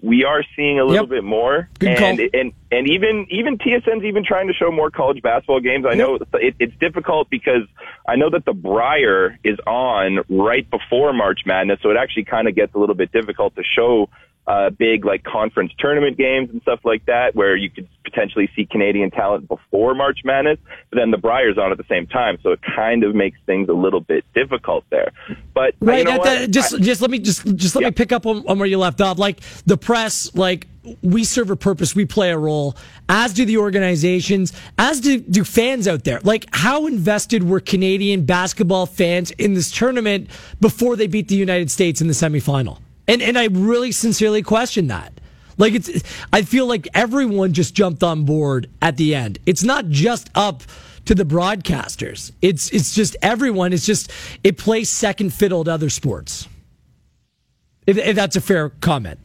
[0.00, 1.10] We are seeing a little Yep.
[1.10, 2.28] bit more, Good and call.
[2.40, 5.86] and and even even TSN's even trying to show more college basketball games.
[5.88, 7.62] I know it, it's difficult because
[8.06, 12.48] I know that the Brier is on right before March Madness, so it actually kind
[12.48, 14.08] of gets a little bit difficult to show
[14.46, 18.66] uh, big like conference tournament games and stuff like that, where you could potentially see
[18.66, 20.58] Canadian talent before March Madness,
[20.90, 23.70] but then the Brier's on at the same time, so it kind of makes things
[23.70, 25.12] a little bit difficult there.
[25.54, 25.98] But Right.
[26.00, 26.24] you know that- what?
[26.24, 27.88] that- just, I- just let me just, just let Yeah.
[27.88, 29.18] me pick up on, on where you left off.
[29.18, 30.66] Like the press, like
[31.02, 32.76] we serve a purpose, we play a role,
[33.08, 36.20] as do the organizations, as do do fans out there.
[36.20, 40.28] Like how invested were Canadian basketball fans in this tournament
[40.60, 42.78] before they beat the United States in the semifinal?
[43.08, 45.12] And and I really sincerely question that.
[45.56, 49.38] Like it's, I feel like everyone just jumped on board at the end.
[49.46, 50.62] It's not just up
[51.04, 52.32] to the broadcasters.
[52.42, 53.72] It's it's just everyone.
[53.72, 54.10] It's just
[54.42, 56.48] it plays second fiddle to other sports.
[57.86, 59.18] If, if that's a fair comment.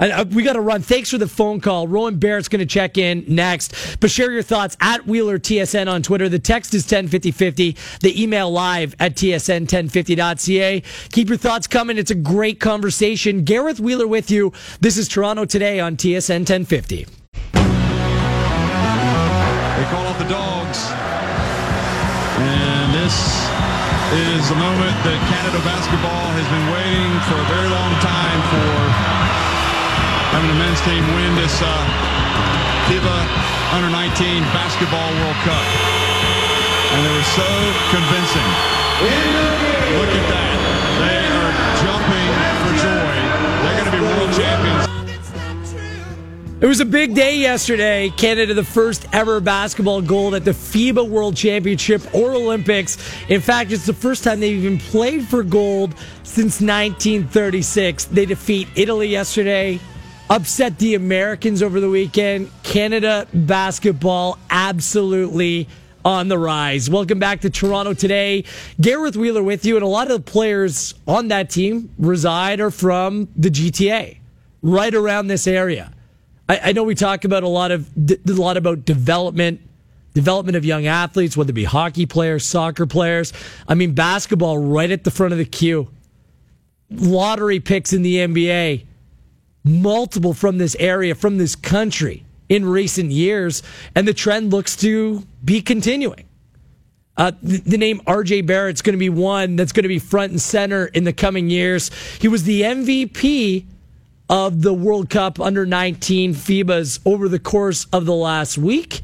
[0.00, 0.82] We got to run.
[0.82, 1.86] Thanks for the phone call.
[1.86, 4.00] Rowan Barrett's going to check in next.
[4.00, 6.28] But share your thoughts at Wheeler TSN on Twitter.
[6.28, 7.76] The text is 105050.
[8.00, 10.82] The email live at tsn1050.ca.
[11.10, 11.98] Keep your thoughts coming.
[11.98, 13.44] It's a great conversation.
[13.44, 14.52] Gareth Wheeler with you.
[14.80, 16.96] This is Toronto Today on TSN 1050.
[17.04, 17.10] They
[19.90, 20.78] call off the dogs.
[22.36, 23.14] And this
[24.14, 28.93] is the moment that Canada basketball has been waiting for a very long time for
[30.34, 31.70] having the men's team win this uh,
[32.90, 33.18] FIBA
[33.70, 35.62] Under 19 Basketball World Cup.
[36.90, 37.46] And they were so
[37.94, 38.48] convincing.
[39.94, 40.58] Look at that.
[41.06, 41.54] They are
[41.86, 42.34] jumping
[42.66, 43.14] for joy.
[43.62, 44.94] They're going to be world champions.
[46.60, 48.10] It was a big day yesterday.
[48.16, 52.98] Canada, the first ever basketball gold at the FIBA World Championship or Olympics.
[53.28, 55.94] In fact, it's the first time they've even played for gold
[56.24, 58.06] since 1936.
[58.06, 59.78] They defeat Italy yesterday,
[60.30, 62.50] upset the Americans over the weekend.
[62.62, 65.68] Canada basketball absolutely
[66.04, 66.90] on the rise.
[66.90, 68.44] Welcome back to Toronto today.
[68.80, 72.70] Gareth Wheeler with you, and a lot of the players on that team reside or
[72.70, 74.18] from the GTA,
[74.62, 75.92] right around this area.
[76.48, 79.60] I, I know we talk about a lot of a lot about development,
[80.12, 83.32] development of young athletes, whether it be hockey players, soccer players.
[83.66, 85.88] I mean, basketball right at the front of the queue.
[86.90, 88.84] Lottery picks in the NBA,
[89.64, 93.62] multiple from this area, from this country in recent years,
[93.94, 96.28] and the trend looks to be continuing.
[97.16, 100.32] Uh, the, the name RJ Barrett's going to be one that's going to be front
[100.32, 101.90] and center in the coming years.
[102.20, 103.64] He was the MVP
[104.28, 109.02] of the World Cup under 19 FIBAs over the course of the last week.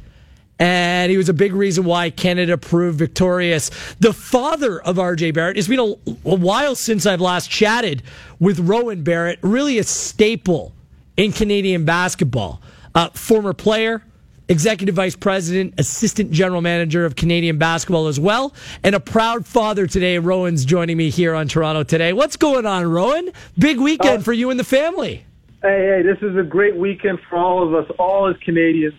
[0.60, 3.70] And he was a big reason why Canada proved victorious.
[3.98, 5.94] The father of RJ Barrett, it's been a,
[6.28, 8.02] a while since I've last chatted
[8.38, 10.74] with Rowan Barrett, really a staple
[11.16, 12.60] in Canadian basketball.
[12.94, 14.02] Uh, former player,
[14.50, 19.86] executive vice president, assistant general manager of Canadian basketball as well, and a proud father
[19.86, 20.18] today.
[20.18, 22.12] Rowan's joining me here on Toronto today.
[22.12, 23.30] What's going on, Rowan?
[23.58, 25.24] Big weekend for you and the family.
[25.62, 28.94] Hey, hey, this is a great weekend for all of us, all as Canadians,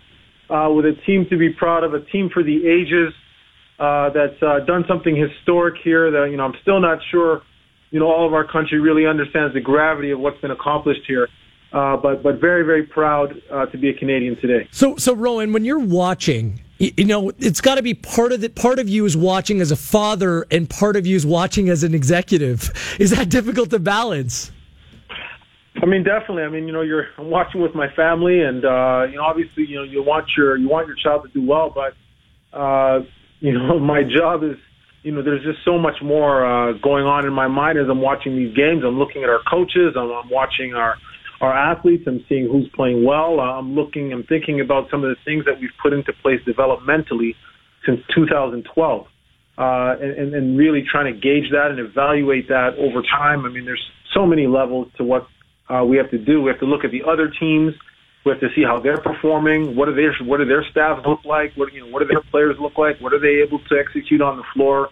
[0.51, 3.13] uh, with a team to be proud of, a team for the ages
[3.79, 6.11] uh, that's uh, done something historic here.
[6.11, 7.41] That you know, I'm still not sure,
[7.89, 11.29] you know, all of our country really understands the gravity of what's been accomplished here.
[11.73, 14.67] Uh, but but very very proud uh, to be a Canadian today.
[14.71, 18.41] So, so Rowan, when you're watching, you, you know, it's got to be part of
[18.41, 21.69] the part of you is watching as a father, and part of you is watching
[21.69, 22.71] as an executive.
[22.99, 24.51] Is that difficult to balance?
[25.81, 26.43] I mean, definitely.
[26.43, 29.65] I mean, you know, you're I'm watching with my family, and uh, you know, obviously,
[29.67, 31.93] you know, you want your you want your child to do well, but
[32.57, 32.99] uh,
[33.39, 34.57] you know, my job is,
[35.03, 38.01] you know, there's just so much more uh, going on in my mind as I'm
[38.01, 38.83] watching these games.
[38.85, 39.95] I'm looking at our coaches.
[39.95, 40.95] I'm, I'm watching our
[41.39, 42.03] our athletes.
[42.05, 43.39] I'm seeing who's playing well.
[43.39, 44.11] Uh, I'm looking.
[44.11, 47.35] I'm thinking about some of the things that we've put into place developmentally
[47.85, 49.07] since 2012.
[49.57, 53.45] Uh, and, and, and really trying to gauge that and evaluate that over time.
[53.45, 55.27] I mean, there's so many levels to what
[55.71, 56.41] uh, we have to do.
[56.41, 57.73] We have to look at the other teams.
[58.25, 59.75] We have to see how they're performing.
[59.75, 61.53] What do their what do their staffs look like?
[61.55, 61.91] What you know?
[61.91, 62.99] What do their players look like?
[62.99, 64.89] What are they able to execute on the floor?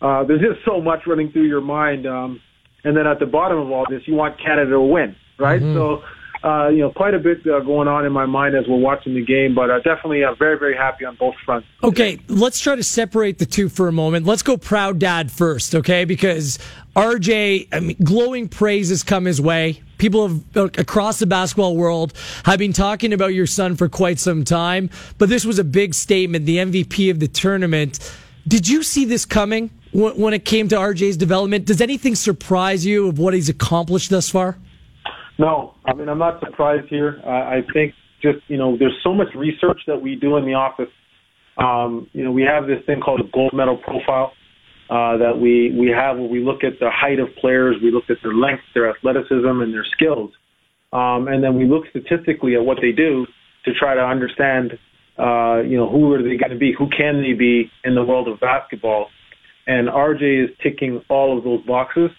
[0.00, 2.06] Uh, there's just so much running through your mind.
[2.06, 2.40] Um,
[2.84, 5.60] and then at the bottom of all this, you want Canada to win, right?
[5.60, 5.74] Mm-hmm.
[5.74, 6.04] So
[6.42, 9.14] uh, you know, quite a bit uh, going on in my mind as we're watching
[9.14, 11.66] the game, but uh, definitely uh, very, very happy on both fronts.
[11.82, 14.26] Okay, let's try to separate the two for a moment.
[14.26, 16.04] Let's go proud dad first, okay?
[16.04, 16.58] Because
[16.94, 19.82] RJ, I mean, glowing praise has come his way.
[19.98, 22.12] People have, uh, across the basketball world
[22.44, 25.92] have been talking about your son for quite some time, but this was a big
[25.94, 27.98] statement, the MVP of the tournament.
[28.46, 31.64] Did you see this coming when it came to RJ's development?
[31.64, 34.56] Does anything surprise you of what he's accomplished thus far?
[35.38, 37.20] No, I mean I'm not surprised here.
[37.24, 40.54] I, I think just you know there's so much research that we do in the
[40.54, 40.92] office.
[41.56, 44.32] Um, you know we have this thing called a gold medal profile
[44.90, 48.04] uh, that we we have where we look at the height of players, we look
[48.08, 50.30] at their length, their athleticism, and their skills,
[50.92, 53.26] um, and then we look statistically at what they do
[53.64, 54.72] to try to understand
[55.18, 58.02] uh, you know who are they going to be, who can they be in the
[58.02, 59.08] world of basketball,
[59.66, 62.10] and RJ is ticking all of those boxes.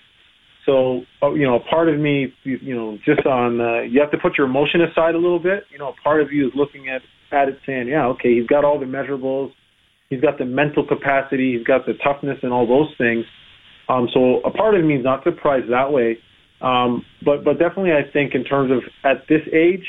[0.69, 4.11] So, uh, you know, a part of me, you, know, just on, uh, you have
[4.11, 5.63] to put your emotion aside a little bit.
[5.71, 7.01] You know, a part of you is looking at,
[7.31, 9.49] at it saying, yeah, okay, he's got all the measurables.
[10.11, 11.57] He's got the mental capacity.
[11.57, 13.25] He's got the toughness and all those things.
[13.87, 16.19] Um, so a part of me is not surprised that way.
[16.61, 19.85] Um, but, but definitely I think in terms of at this age,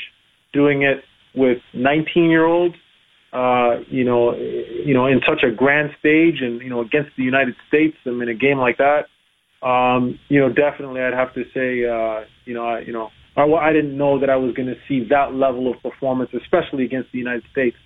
[0.51, 1.03] doing it
[1.35, 2.75] with 19 year olds,
[3.33, 7.23] uh, you know, you know, in such a grand stage and, you know, against the
[7.23, 9.03] United States, I mean, a game like that,
[9.61, 13.43] um, you know, definitely, I'd have to say, uh, you know, I, you know, I,
[13.43, 17.11] I didn't know that I was going to see that level of performance, especially against
[17.11, 17.77] the United States,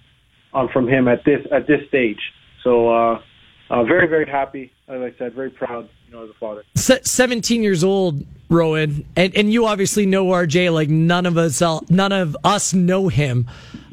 [0.54, 2.20] um, from him at this at this stage.
[2.64, 3.22] So, uh,
[3.70, 4.72] uh, very very happy.
[4.88, 5.90] As I said, very proud.
[6.08, 6.64] You know, as a father.
[6.76, 12.12] Seventeen years old, Rowan, and and you obviously know RJ like none of us none
[12.12, 13.48] of us know him.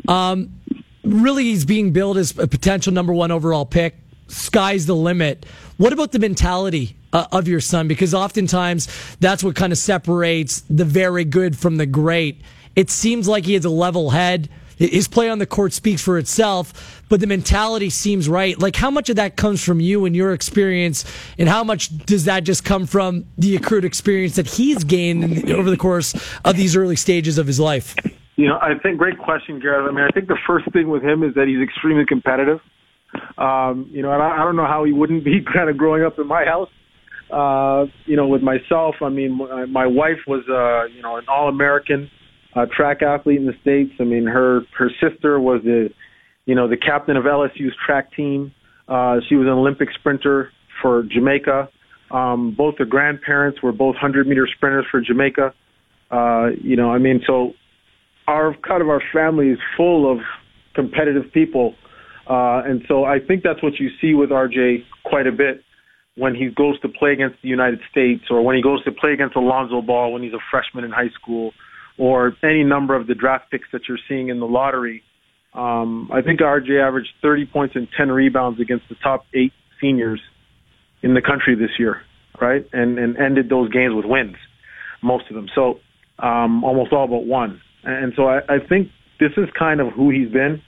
[0.08, 0.60] Um,
[1.04, 3.96] really, he's being billed as a potential number one overall pick.
[4.32, 5.46] Sky's the limit.
[5.76, 8.88] What about the mentality uh, of your son because oftentimes
[9.20, 12.40] that's what kind of separates the very good from the great.
[12.74, 14.48] It seems like he has a level head.
[14.78, 18.58] His play on the court speaks for itself, but the mentality seems right.
[18.58, 21.04] Like, how much of that comes from you and your experience,
[21.38, 25.70] and how much does that just come from the accrued experience that he's gained over
[25.70, 26.14] the course
[26.44, 27.94] of these early stages of his life?
[28.36, 29.88] You know, I think great question, Gareth.
[29.88, 32.60] I mean, I think the first thing with him is that he's extremely competitive.
[33.38, 36.04] Um, you know, and I, I don't know how he wouldn't be kind of growing
[36.04, 36.68] up in my house
[37.32, 39.38] uh, you know, with myself, I mean,
[39.72, 42.10] my, wife was, uh, you know, an all-American
[42.54, 43.92] uh, track athlete in the states.
[43.98, 45.88] I mean, her her sister was the,
[46.44, 48.52] you know, the captain of LSU's track team.
[48.86, 50.50] Uh, she was an Olympic sprinter
[50.82, 51.70] for Jamaica.
[52.10, 55.54] Um, both her grandparents were both 100 meter sprinters for Jamaica.
[56.10, 57.52] Uh, you know, I mean, so
[58.28, 60.18] our kind of our family is full of
[60.74, 61.74] competitive people,
[62.32, 65.62] uh, and so I think that's what you see with RJ quite a bit
[66.16, 69.12] when he goes to play against the United States or when he goes to play
[69.12, 71.52] against Alonzo Ball when he's a freshman in high school
[71.98, 75.02] or any number of the draft picks that you're seeing in the lottery.
[75.52, 80.20] Um, I think RJ averaged 30 points and 10 rebounds against the top eight seniors
[81.02, 82.00] in the country this year,
[82.40, 82.66] right?
[82.72, 84.36] And, and ended those games with wins,
[85.02, 85.48] most of them.
[85.54, 85.80] So,
[86.18, 87.60] um, almost all but one.
[87.84, 88.88] And so I, I think
[89.20, 90.62] this is kind of who he's been.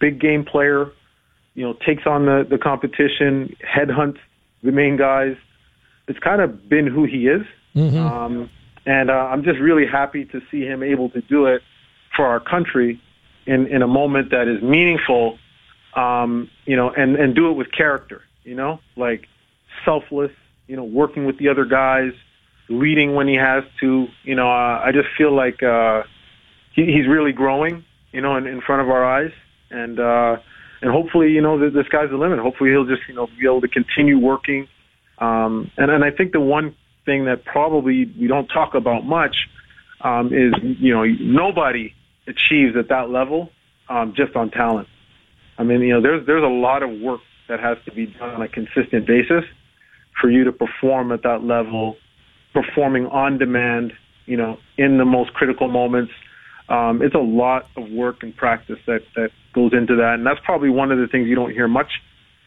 [0.00, 0.92] Big game player,
[1.58, 4.18] you know, takes on the, the competition, headhunts
[4.62, 5.34] the main guys.
[6.06, 7.42] It's kind of been who he is.
[7.74, 7.98] Mm-hmm.
[7.98, 8.50] Um,
[8.86, 11.62] and uh, I'm just really happy to see him able to do it
[12.14, 13.02] for our country
[13.44, 15.36] in, in a moment that is meaningful,
[15.96, 19.26] um, you know, and, and do it with character, you know, like
[19.84, 20.30] selfless,
[20.68, 22.12] you know, working with the other guys,
[22.68, 26.04] leading when he has to, you know, uh, I just feel like, uh,
[26.72, 29.32] he, he's really growing, you know, in, in front of our eyes.
[29.72, 30.36] And, uh,
[30.80, 32.38] and hopefully, you know, the, the sky's the limit.
[32.38, 34.68] Hopefully, he'll just, you know, be able to continue working.
[35.18, 39.48] Um, and, and I think the one thing that probably we don't talk about much
[40.00, 41.94] um, is, you know, nobody
[42.26, 43.50] achieves at that level
[43.88, 44.88] um, just on talent.
[45.58, 48.30] I mean, you know, there's there's a lot of work that has to be done
[48.30, 49.44] on a consistent basis
[50.20, 51.96] for you to perform at that level,
[52.52, 53.92] performing on demand,
[54.26, 56.12] you know, in the most critical moments
[56.68, 60.40] um, it's a lot of work and practice that that goes into that, and that's
[60.44, 61.90] probably one of the things you don't hear much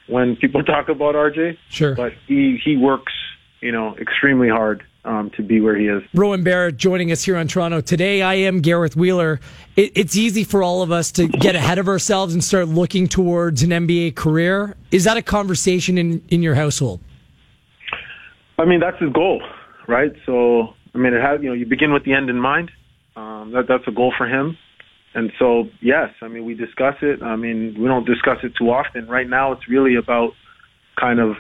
[0.08, 1.58] when people talk about RJ.
[1.70, 3.14] Sure, but he he works,
[3.62, 6.04] you know, extremely hard um, to be where he is.
[6.14, 8.22] Rowan Barrett joining us here on Toronto today.
[8.22, 9.40] I am Gareth Wheeler.
[9.76, 13.08] It, it's easy for all of us to get ahead of ourselves and start looking
[13.08, 14.76] towards an NBA career.
[14.92, 17.00] Is that a conversation in in your household?
[18.60, 19.42] I mean, that's his goal,
[19.88, 20.14] right?
[20.28, 22.70] So I mean, it has, you know, you begin with the end in mind.
[23.42, 24.58] Um, that, that's a goal for him.
[25.14, 27.22] And so, yes, I mean, we discuss it.
[27.22, 29.08] I mean, we don't discuss it too often.
[29.08, 30.32] Right now, it's really about
[31.00, 31.36] kind of,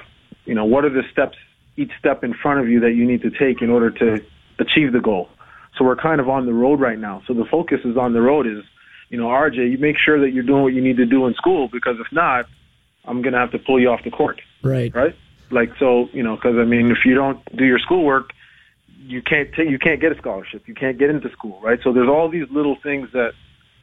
[0.45, 1.37] you know, what are the steps,
[1.77, 4.23] each step in front of you that you need to take in order to
[4.59, 5.29] achieve the goal.
[5.77, 7.21] So we're kind of on the road right now.
[7.27, 8.63] So the focus is on the road is,
[9.09, 11.33] you know, RJ, you make sure that you're doing what you need to do in
[11.35, 12.45] school because if not,
[13.05, 14.41] I'm going to have to pull you off the court.
[14.63, 14.93] Right.
[14.93, 15.15] Right.
[15.49, 18.31] Like, so, you know, cause I mean, if you don't do your schoolwork,
[19.05, 20.63] you can't take, you can't get a scholarship.
[20.67, 21.59] You can't get into school.
[21.61, 21.79] Right.
[21.83, 23.31] So there's all these little things that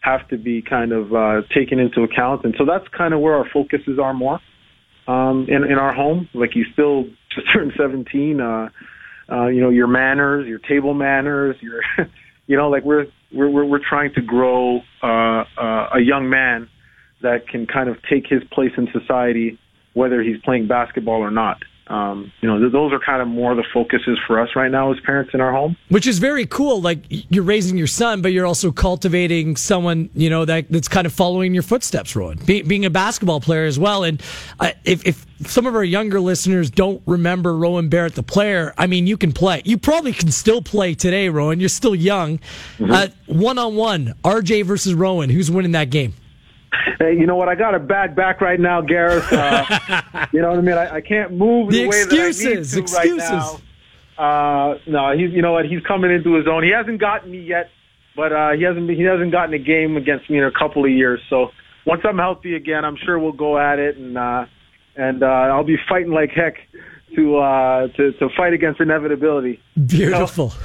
[0.00, 2.44] have to be kind of, uh, taken into account.
[2.44, 4.40] And so that's kind of where our focuses are more,
[5.06, 6.28] um, in, in our home.
[6.34, 7.04] Like you still
[7.34, 8.68] just turned 17, uh,
[9.30, 11.82] uh, you know, your manners, your table manners, your,
[12.46, 16.68] you know, like we're, we're, we're, we're trying to grow, uh, uh, a young man
[17.20, 19.58] that can kind of take his place in society,
[19.94, 21.58] whether he's playing basketball or not.
[21.88, 24.92] Um, you know, th- those are kind of more the focuses for us right now
[24.92, 25.76] as parents in our home.
[25.88, 26.80] Which is very cool.
[26.80, 31.06] Like you're raising your son, but you're also cultivating someone, you know, that, that's kind
[31.06, 34.04] of following your footsteps, Rowan, Be, being a basketball player as well.
[34.04, 34.22] And
[34.60, 38.86] uh, if, if some of our younger listeners don't remember Rowan Barrett, the player, I
[38.86, 39.62] mean, you can play.
[39.64, 41.60] You probably can still play today, Rowan.
[41.60, 42.40] You're still young.
[43.26, 45.30] One on one, RJ versus Rowan.
[45.30, 46.14] Who's winning that game?
[46.98, 47.48] Hey, you know what?
[47.48, 49.32] I got a bad back right now, Gareth.
[49.32, 49.64] Uh,
[50.32, 50.76] you know what I mean?
[50.76, 53.30] I, I can't move the, The way that I excuses, need to excuses.
[53.30, 53.60] right
[54.18, 54.72] now.
[54.72, 55.64] Uh, no, he's you know what?
[55.66, 56.64] He's coming into his own.
[56.64, 57.70] He hasn't gotten me yet,
[58.16, 60.90] but uh, he hasn't he hasn't gotten a game against me in a couple of
[60.90, 61.20] years.
[61.30, 61.50] So
[61.86, 64.46] once I'm healthy again, I'm sure we'll go at it, and uh,
[64.96, 66.56] and uh, I'll be fighting like heck
[67.14, 69.60] to uh, to to fight against inevitability.
[69.86, 70.52] Beautiful.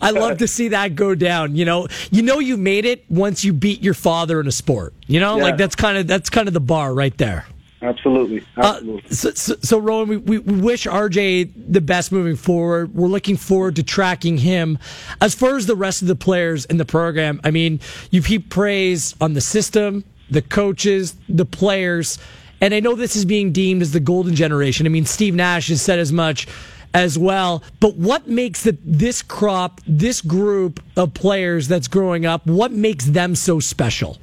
[0.00, 1.56] I love to see that go down.
[1.56, 4.94] You know, you know you made it once you beat your father in a sport.
[5.06, 5.42] You know, Yeah.
[5.44, 7.46] like that's kind of that's kind of the bar right there.
[7.80, 9.08] Absolutely, Uh, absolutely.
[9.14, 12.92] so, so, so, Rowan, we, we we wish RJ the best moving forward.
[12.92, 14.78] We're looking forward to tracking him.
[15.20, 17.78] As far as the rest of the players in the program, I mean,
[18.10, 22.18] you've heaped praise on the system, the coaches, the players,
[22.60, 24.86] and I know this is being deemed as the golden generation.
[24.86, 26.46] I mean, Steve Nash has said as much
[26.94, 27.62] as well.
[27.80, 33.04] But what makes the, this crop, this group of players that's growing up, what makes
[33.06, 34.18] them so special?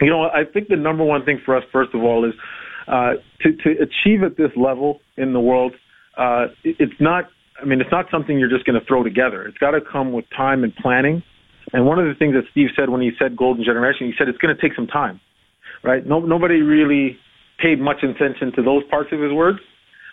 [0.00, 2.34] You know, I think the number one thing for us, first of all, is
[2.88, 5.74] uh, to to achieve at this level in the world.
[6.16, 7.28] Uh, it- it's not.
[7.60, 9.46] I mean, it's not something you're just going to throw together.
[9.46, 11.22] It's got to come with time and planning.
[11.74, 14.28] And one of the things that Steve said when he said golden generation, he said
[14.28, 15.20] it's going to take some time,
[15.84, 16.04] right?
[16.06, 17.18] No, nobody really
[17.60, 19.58] paid much attention to those parts of his words,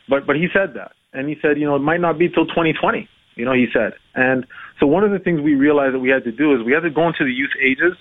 [0.10, 2.45] but but he said that, and he said, you know, it might not be till
[2.45, 3.08] 2020.
[3.36, 4.45] You know, he said, and
[4.80, 6.82] so one of the things we realized that we had to do is we had
[6.82, 7.93] to go into the youth ages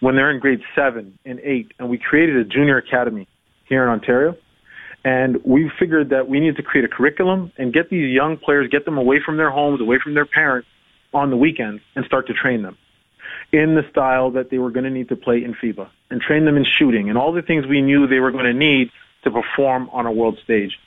[0.00, 3.28] when they're in grade seven and eight, and we created a junior academy
[3.68, 4.36] here in Ontario.
[5.04, 8.68] And we figured that we needed to create a curriculum and get these young players,
[8.70, 10.68] get them away from their homes, away from their parents
[11.14, 12.76] on the weekends and start to train them
[13.52, 16.44] in the style that they were going to need to play in FIBA and train
[16.44, 18.90] them in shooting and all the things we knew they were going to need
[19.24, 20.78] to perform on a world stage.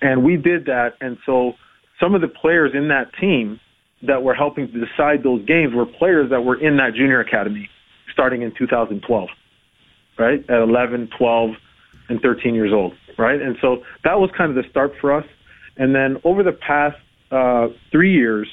[0.00, 0.94] And we did that.
[1.00, 1.52] And so
[2.00, 3.60] some of the players in that team
[4.02, 7.68] that were helping to decide those games were players that were in that junior academy
[8.12, 9.28] starting in 2012,
[10.18, 10.40] right?
[10.48, 11.50] At 11, 12,
[12.08, 13.40] and 13 years old, right?
[13.40, 15.26] And so that was kind of the start for us.
[15.76, 16.96] And then over the past
[17.30, 18.48] uh, three years,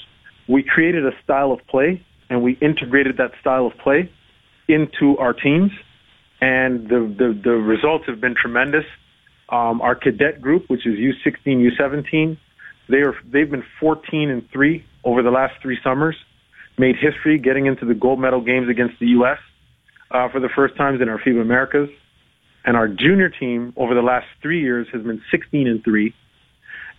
[0.48, 2.04] we created a style of play
[2.34, 4.12] and we integrated that style of play
[4.68, 5.72] into our teams.
[6.42, 8.86] And the, the, the results have been tremendous.
[9.50, 12.38] Um, our cadet group, which is U16, U17,
[12.90, 16.16] they are, they've been 14 and 3 over the last three summers,
[16.78, 19.38] made history getting into the gold medal games against the U.S.
[20.10, 21.90] Uh, for the first times in our FIBA Americas.
[22.66, 26.16] And our junior team over the last three years has been 16 and 3.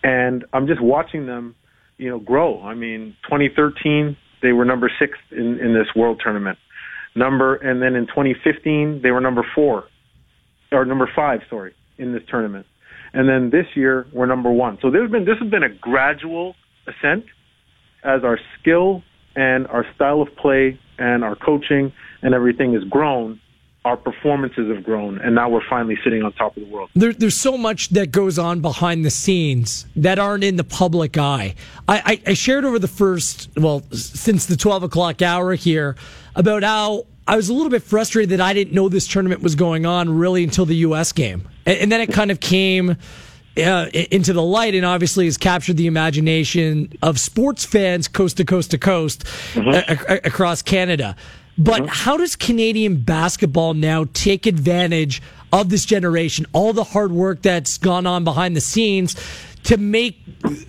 [0.01, 1.55] And I'm just watching them,
[1.97, 2.61] you know, grow.
[2.63, 4.15] I mean, 2013,
[4.45, 6.59] they were number six in, in this world tournament.
[7.15, 9.85] Number, and then in 2015, they were number four,
[10.71, 12.65] or number five, sorry, in this tournament.
[13.13, 14.77] And then this year, we're number one.
[14.81, 17.25] So there's been, this has been a gradual ascent
[18.03, 19.01] as our skill
[19.35, 23.39] and our style of play and our coaching and everything has grown.
[23.85, 26.89] Our performances have grown, and now we're finally sitting on top of the world.
[26.95, 31.17] There, there's so much that goes on behind the scenes that aren't in the public
[31.19, 31.53] eye.
[31.87, 35.95] I, I, I shared over the first, well, since the 12 o'clock hour here,
[36.35, 39.53] about how I was a little bit frustrated that I didn't know this tournament was
[39.53, 41.11] going on really until the U.S.
[41.11, 41.47] game.
[41.67, 42.97] And, and then it kind of came
[43.57, 48.45] uh, into the light and obviously has captured the imagination of sports fans coast to
[48.45, 49.25] coast to coast
[49.55, 51.15] a- a- across Canada.
[51.57, 55.21] But how does Canadian basketball now take advantage
[55.53, 59.15] of this generation, all the hard work that's gone on behind the scenes
[59.63, 60.19] to make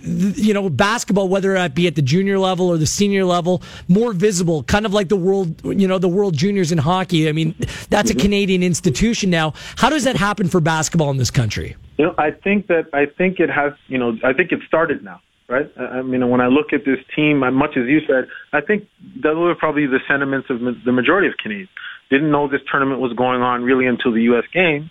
[0.01, 4.11] you know basketball, whether that be at the junior level or the senior level, more
[4.13, 7.29] visible, kind of like the world, you know, the World Juniors in hockey.
[7.29, 7.53] I mean,
[7.89, 8.21] that's a Mm-hmm.
[8.23, 9.53] Canadian institution now.
[9.75, 11.75] How does that happen for basketball in this country?
[11.97, 13.73] You know, I think that I think it has.
[13.87, 15.71] You know, I think it started now, right?
[15.77, 18.87] I I mean, when I look at this team, much as you said, I think
[19.21, 21.69] those were probably the sentiments of the majority of Canadians.
[22.09, 24.45] Didn't know this tournament was going on really until the U.S.
[24.53, 24.89] game.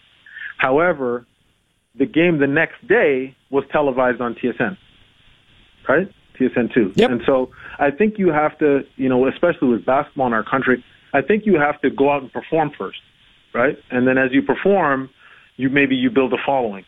[0.58, 1.26] However,
[1.98, 4.76] the game the next day was televised on TSN,
[5.88, 6.08] right?
[6.38, 6.92] TSN two.
[6.94, 7.10] Yep.
[7.10, 10.84] And so I think you have to, you know, especially with basketball in our country,
[11.14, 12.98] I think you have to go out and perform first,
[13.54, 13.78] right?
[13.90, 15.08] And then as you perform,
[15.56, 16.84] you maybe you build a following.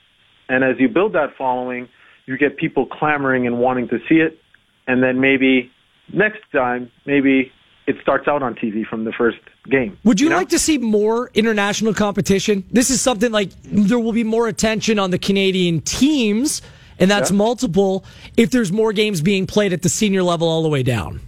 [0.51, 1.89] And as you build that following,
[2.29, 4.39] you get people clamoring and wanting to see it.
[4.87, 5.71] And then maybe
[6.13, 7.51] next time, maybe
[7.87, 9.39] it starts out on TV from the first
[9.71, 9.97] game.
[10.05, 10.37] Would you, know?
[10.37, 12.65] like to see more international competition?
[12.71, 16.61] This is something like there will be more attention on the Canadian teams,
[16.99, 17.39] and that's Yeah.
[17.39, 18.05] multiple
[18.37, 21.21] if there's more games being played at the senior level all the way down.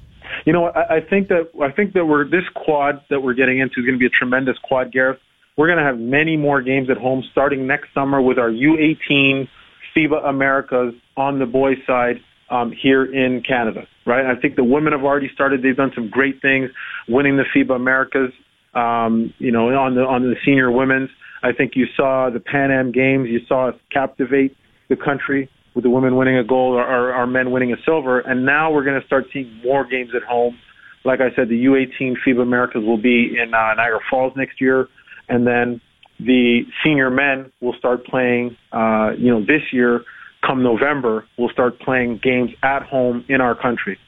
[0.44, 3.58] You know, I, I think that I think that we're this quad that we're getting
[3.58, 5.18] into is going to be a tremendous quad, Gareth.
[5.56, 9.48] We're going to have many more games at home starting next summer with our U18
[9.96, 12.16] FIBA Americas on the boys' side
[12.50, 13.86] um, here in Canada.
[14.06, 14.26] Right?
[14.26, 15.62] I think the women have already started.
[15.62, 16.70] They've done some great things,
[17.08, 18.32] winning the FIBA Americas.
[18.72, 21.10] Um, you know, on the on the senior women's.
[21.42, 23.28] I think you saw the Pan Am Games.
[23.28, 24.56] You saw us captivate
[24.88, 28.44] the country with the women winning a gold, or our, men winning a silver, and
[28.44, 30.58] now we're going to start seeing more games at home.
[31.04, 34.88] Like I said, the U18 FIBA Americas will be in uh, Niagara Falls next year,
[35.28, 35.80] and then
[36.24, 38.56] the senior men will start playing.
[38.72, 40.04] Uh, you know, this year,
[40.46, 43.98] come November, we'll start playing games at home in our country,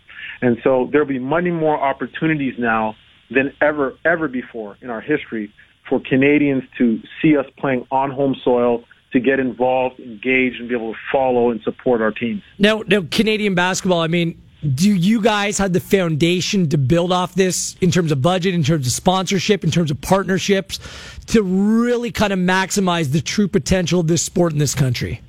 [0.41, 2.95] and so there'll be many more opportunities now
[3.31, 5.53] than ever ever before in our history
[5.89, 10.75] for Canadians to see us playing on home soil to get involved, engage, and be
[10.75, 12.43] able to follow and support our teams.
[12.59, 14.01] Now, now Canadian basketball.
[14.01, 18.23] I mean, do you guys have the foundation to build off this in terms of
[18.23, 20.79] budget, in terms of sponsorship, in terms of partnerships,
[21.27, 25.21] to really kind of maximize the true potential of this sport in this country?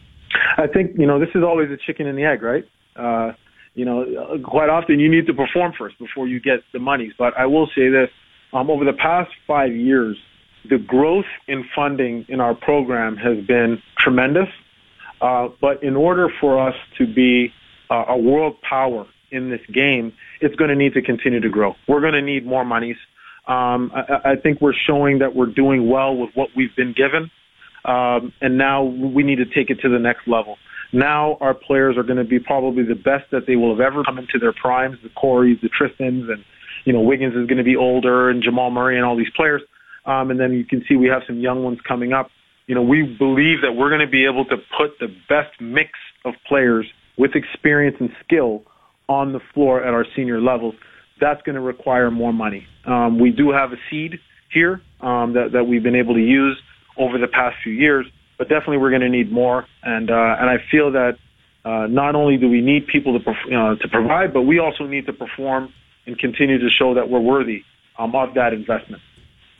[0.58, 2.66] I think you know this is always a chicken and the egg, right?
[2.96, 3.32] Uh,
[3.74, 7.14] you know, quite often you need to perform first before you get the monies.
[7.18, 8.10] But I will say this:
[8.54, 10.16] um, over the past five years,
[10.70, 14.50] the growth in funding in our program has been tremendous.
[15.22, 17.52] Uh, but in order for us to be
[17.90, 21.76] uh, a world power in this game, it's going to need to continue to grow.
[21.88, 22.98] We're going to need more monies.
[23.48, 27.30] Um, I, I think we're showing that we're doing well with what we've been given,
[27.84, 30.58] um, and now we need to take it to the next level.
[30.94, 34.04] Now our players are going to be probably the best that they will have ever
[34.04, 34.98] come into their primes.
[35.04, 36.46] The Corys, the Tristans, and
[36.86, 39.62] you know Wiggins is going to be older, and Jamal Murray, and all these players.
[40.06, 42.30] Um, and then you can see we have some young ones coming up.
[42.68, 45.92] You know, we believe that we're going to be able to put the best mix
[46.24, 46.86] of players
[47.18, 48.64] with experience and skill
[49.08, 50.76] on the floor at our senior levels.
[51.20, 52.68] That's going to require more money.
[52.86, 54.20] Um, we do have a seed
[54.52, 56.62] here um, that, that we've been able to use
[56.98, 58.06] over the past few years,
[58.38, 59.66] but definitely we're going to need more.
[59.84, 61.18] And uh, and I feel that
[61.66, 65.06] uh, not only do we need people to uh, to provide, but we also need
[65.06, 65.74] to perform
[66.06, 67.64] and continue to show that we're worthy
[67.98, 69.02] um, of that investment.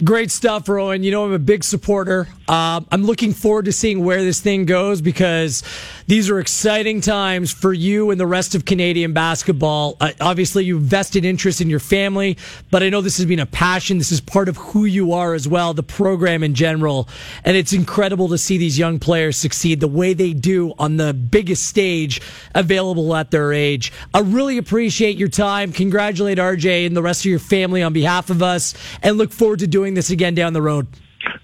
[0.04, 1.04] Great stuff, Rowan.
[1.04, 2.28] You know, I'm a big supporter.
[2.48, 5.64] Um, I'm looking forward to seeing where this thing goes because
[6.08, 9.96] these are exciting times for you and the rest of Canadian basketball.
[10.02, 12.38] Uh, obviously, you vested interest in your family,
[12.72, 14.00] but I know this has been a passion.
[14.00, 17.08] This is part of who you are as well, the program in general.
[17.46, 21.14] And it's incredible to see these young players succeed the way they do on the
[21.14, 22.20] biggest stage
[22.56, 23.94] available at their age.
[24.14, 25.72] I really appreciate your time.
[25.72, 29.60] Congratulate RJ and the rest of your family on behalf of us and look forward
[29.60, 30.88] to doing this again down the road.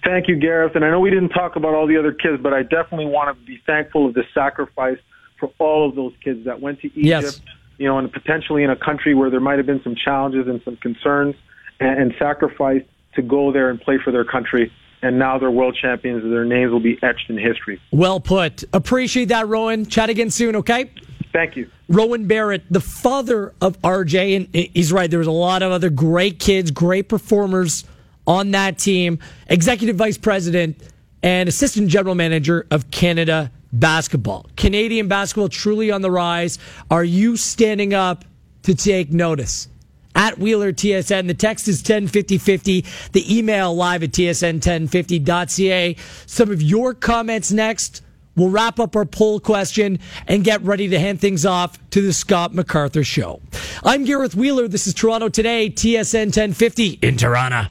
[0.04, 0.76] Thank you, Gareth.
[0.76, 3.38] And I know we didn't talk about all the other kids, but I definitely want
[3.38, 4.98] to be thankful of the sacrifice
[5.40, 7.42] for all of those kids that went to Egypt, Yes.
[7.78, 10.62] you know, and potentially in a country where there might have been some challenges and
[10.66, 11.36] some concerns
[11.80, 12.86] and, and sacrificed
[13.16, 14.72] to go there and play for their country.
[15.02, 17.80] And now they're world champions and their names will be etched in history.
[17.92, 18.66] Well put.
[18.74, 19.86] Appreciate that, Rowan.
[19.86, 20.92] Chat again soon, okay?
[21.32, 21.70] Thank you.
[21.88, 25.10] Rowan Barrett, the father of RJ, and he's right.
[25.10, 27.86] There was a lot of other great kids, great performers
[28.30, 29.20] on that team.
[29.48, 30.78] Executive Vice President
[31.24, 34.46] and Assistant General Manager of Canada Basketball.
[34.56, 36.60] Canadian basketball truly on the rise.
[36.90, 38.24] Are you standing up
[38.64, 39.68] to take notice?
[40.16, 41.28] At Wheeler TSN.
[41.28, 42.86] The text is 105050.
[43.14, 45.96] The email live at tsn1050.ca.
[46.26, 48.04] Some of your comments next.
[48.36, 52.14] We'll wrap up our poll question and get ready to hand things off to the
[52.14, 53.42] Scott MacArthur Show.
[53.84, 54.68] I'm Gareth Wheeler.
[54.68, 57.68] This is Toronto Today, TSN 1050 in Toronto.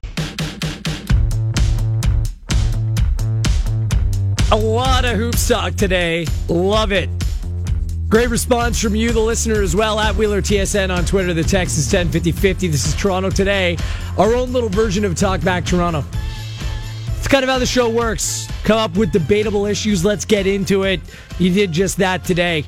[4.50, 6.26] A lot of hoop stock today.
[6.48, 7.10] Love it.
[8.08, 11.34] Great response from you, the listener, as well, at Wheeler TSN on Twitter.
[11.34, 12.68] The text is 105050.
[12.68, 13.76] This is Toronto Today,
[14.16, 16.02] our own little version of Talk Back Toronto.
[17.18, 18.48] It's kind of how the show works.
[18.64, 20.02] Come up with debatable issues.
[20.02, 21.02] Let's get into it.
[21.38, 22.64] You did just that today.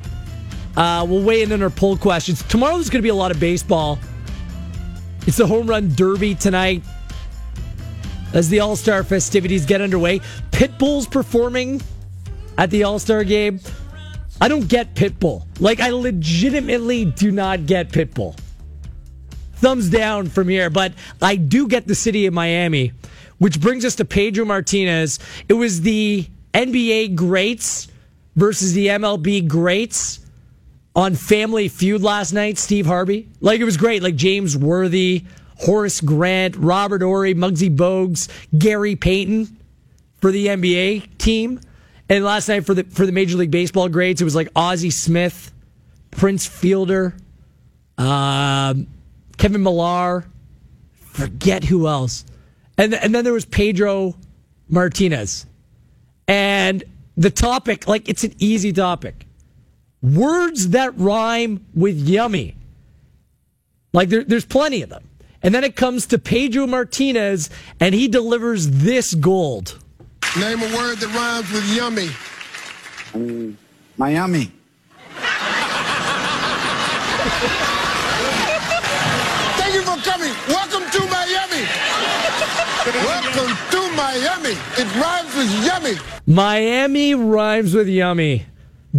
[0.77, 2.43] Uh, we'll weigh in on our poll questions.
[2.43, 3.97] Tomorrow there's going to be a lot of baseball.
[5.25, 6.83] It's the home run derby tonight
[8.33, 10.19] as the All Star festivities get underway.
[10.51, 11.81] Pitbull's performing
[12.57, 13.59] at the All Star game.
[14.39, 15.45] I don't get Pitbull.
[15.59, 18.35] Like, I legitimately do not get Pitbull.
[19.53, 22.93] Thumbs down from here, but I do get the city of Miami,
[23.37, 25.19] which brings us to Pedro Martinez.
[25.47, 27.87] It was the NBA greats
[28.35, 30.19] versus the MLB greats
[30.95, 33.29] on Family Feud last night, Steve Harvey.
[33.39, 34.01] Like, it was great.
[34.01, 35.25] Like, James Worthy,
[35.61, 39.57] Horace Grant, Robert Horry, Muggsy Bogues, Gary Payton
[40.19, 41.59] for the NBA team.
[42.09, 44.89] And last night for the for the Major League Baseball greats, it was like Ozzie
[44.89, 45.51] Smith,
[46.11, 47.15] Prince Fielder,
[47.97, 48.87] um,
[49.37, 50.25] Kevin Millar,
[50.99, 52.25] forget who else,
[52.77, 54.15] and and then there was Pedro
[54.67, 55.45] Martinez,
[56.27, 56.83] and
[57.15, 59.25] the topic like it's an easy topic,
[60.01, 62.57] words that rhyme with yummy.
[63.93, 65.07] Like there, there's plenty of them,
[65.43, 69.79] and then it comes to Pedro Martinez, and he delivers this gold.
[70.39, 72.09] Name a word that rhymes with yummy.
[73.13, 73.57] Um,
[73.97, 74.51] Miami.
[79.57, 80.33] Thank you for coming.
[80.47, 81.67] Welcome to Miami.
[83.05, 84.57] Welcome to Miami.
[84.77, 85.93] It rhymes with yummy.
[86.25, 88.45] Miami rhymes with yummy.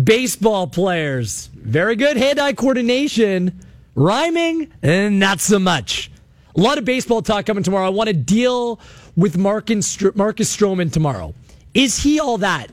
[0.00, 1.48] Baseball players.
[1.54, 3.58] Very good hand eye coordination.
[3.94, 6.11] Rhyming, and not so much.
[6.54, 7.86] A lot of baseball talk coming tomorrow.
[7.86, 8.78] I want to deal
[9.16, 11.34] with Marcus Stroman tomorrow.
[11.74, 12.70] Is he all that?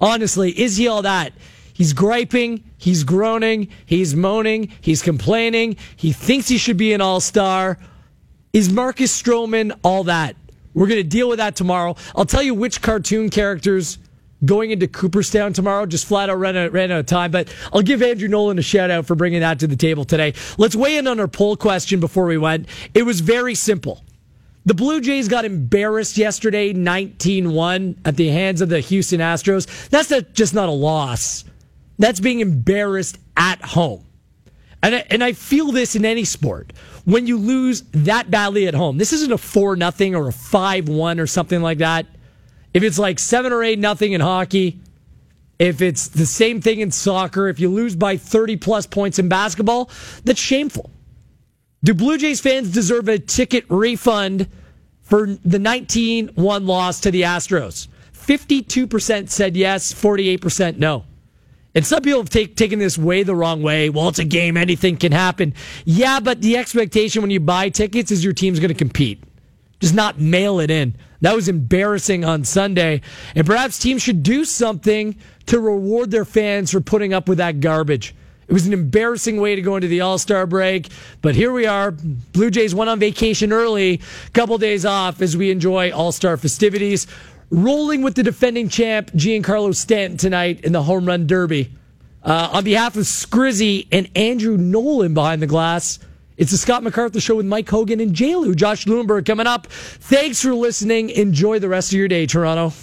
[0.00, 1.32] Honestly, is he all that?
[1.74, 7.20] He's griping, he's groaning, he's moaning, he's complaining, he thinks he should be an all
[7.20, 7.78] star.
[8.52, 10.34] Is Marcus Stroman all that?
[10.74, 11.96] We're going to deal with that tomorrow.
[12.16, 13.98] I'll tell you which cartoon characters
[14.44, 15.86] going into Cooperstown tomorrow.
[15.86, 18.62] Just flat out ran out, ran out of time, but I'll give Andrew Nolan a
[18.62, 20.34] shout out for bringing that to the table today.
[20.56, 22.68] Let's weigh in on our poll question before we went.
[22.94, 24.04] It was very simple.
[24.66, 29.88] The Blue Jays got embarrassed yesterday, 19 1 at the hands of the Houston Astros.
[29.88, 31.44] That's not, just not a loss.
[31.98, 34.04] That's being embarrassed at home.
[34.82, 36.72] And I, and I feel this in any sport.
[37.04, 40.88] When you lose that badly at home, this isn't a 4 nothing or a 5
[40.88, 42.06] 1 or something like that.
[42.78, 44.78] If it's like 7 or 8 nothing in hockey,
[45.58, 49.28] if it's the same thing in soccer, if you lose by 30 plus points in
[49.28, 49.90] basketball,
[50.22, 50.88] that's shameful.
[51.82, 54.46] Do Blue Jays fans deserve a ticket refund
[55.02, 57.88] for the 19 1 loss to the Astros?
[58.14, 61.04] 52% said yes, 48% no.
[61.74, 63.90] And some people have take, taken this way the wrong way.
[63.90, 65.52] Well, it's a game, anything can happen.
[65.84, 69.24] Yeah, but the expectation when you buy tickets is your team's going to compete.
[69.80, 70.94] Just not mail it in.
[71.20, 73.00] That was embarrassing on Sunday.
[73.34, 75.16] And perhaps teams should do something
[75.46, 78.14] to reward their fans for putting up with that garbage.
[78.48, 80.88] It was an embarrassing way to go into the All Star break,
[81.20, 81.90] but here we are.
[81.90, 84.00] Blue Jays went on vacation early,
[84.32, 87.06] couple days off as we enjoy All Star festivities.
[87.50, 91.70] Rolling with the defending champ Giancarlo Stanton tonight in the home run derby.
[92.22, 95.98] Uh, on behalf of Scrizzy and Andrew Nolan behind the glass,
[96.38, 98.54] it's the Scott MacArthur Show with Mike Hogan and JLu.
[98.54, 99.66] Josh Lewenberg coming up.
[99.66, 101.10] Thanks for listening.
[101.10, 102.72] Enjoy the rest of your day, Toronto.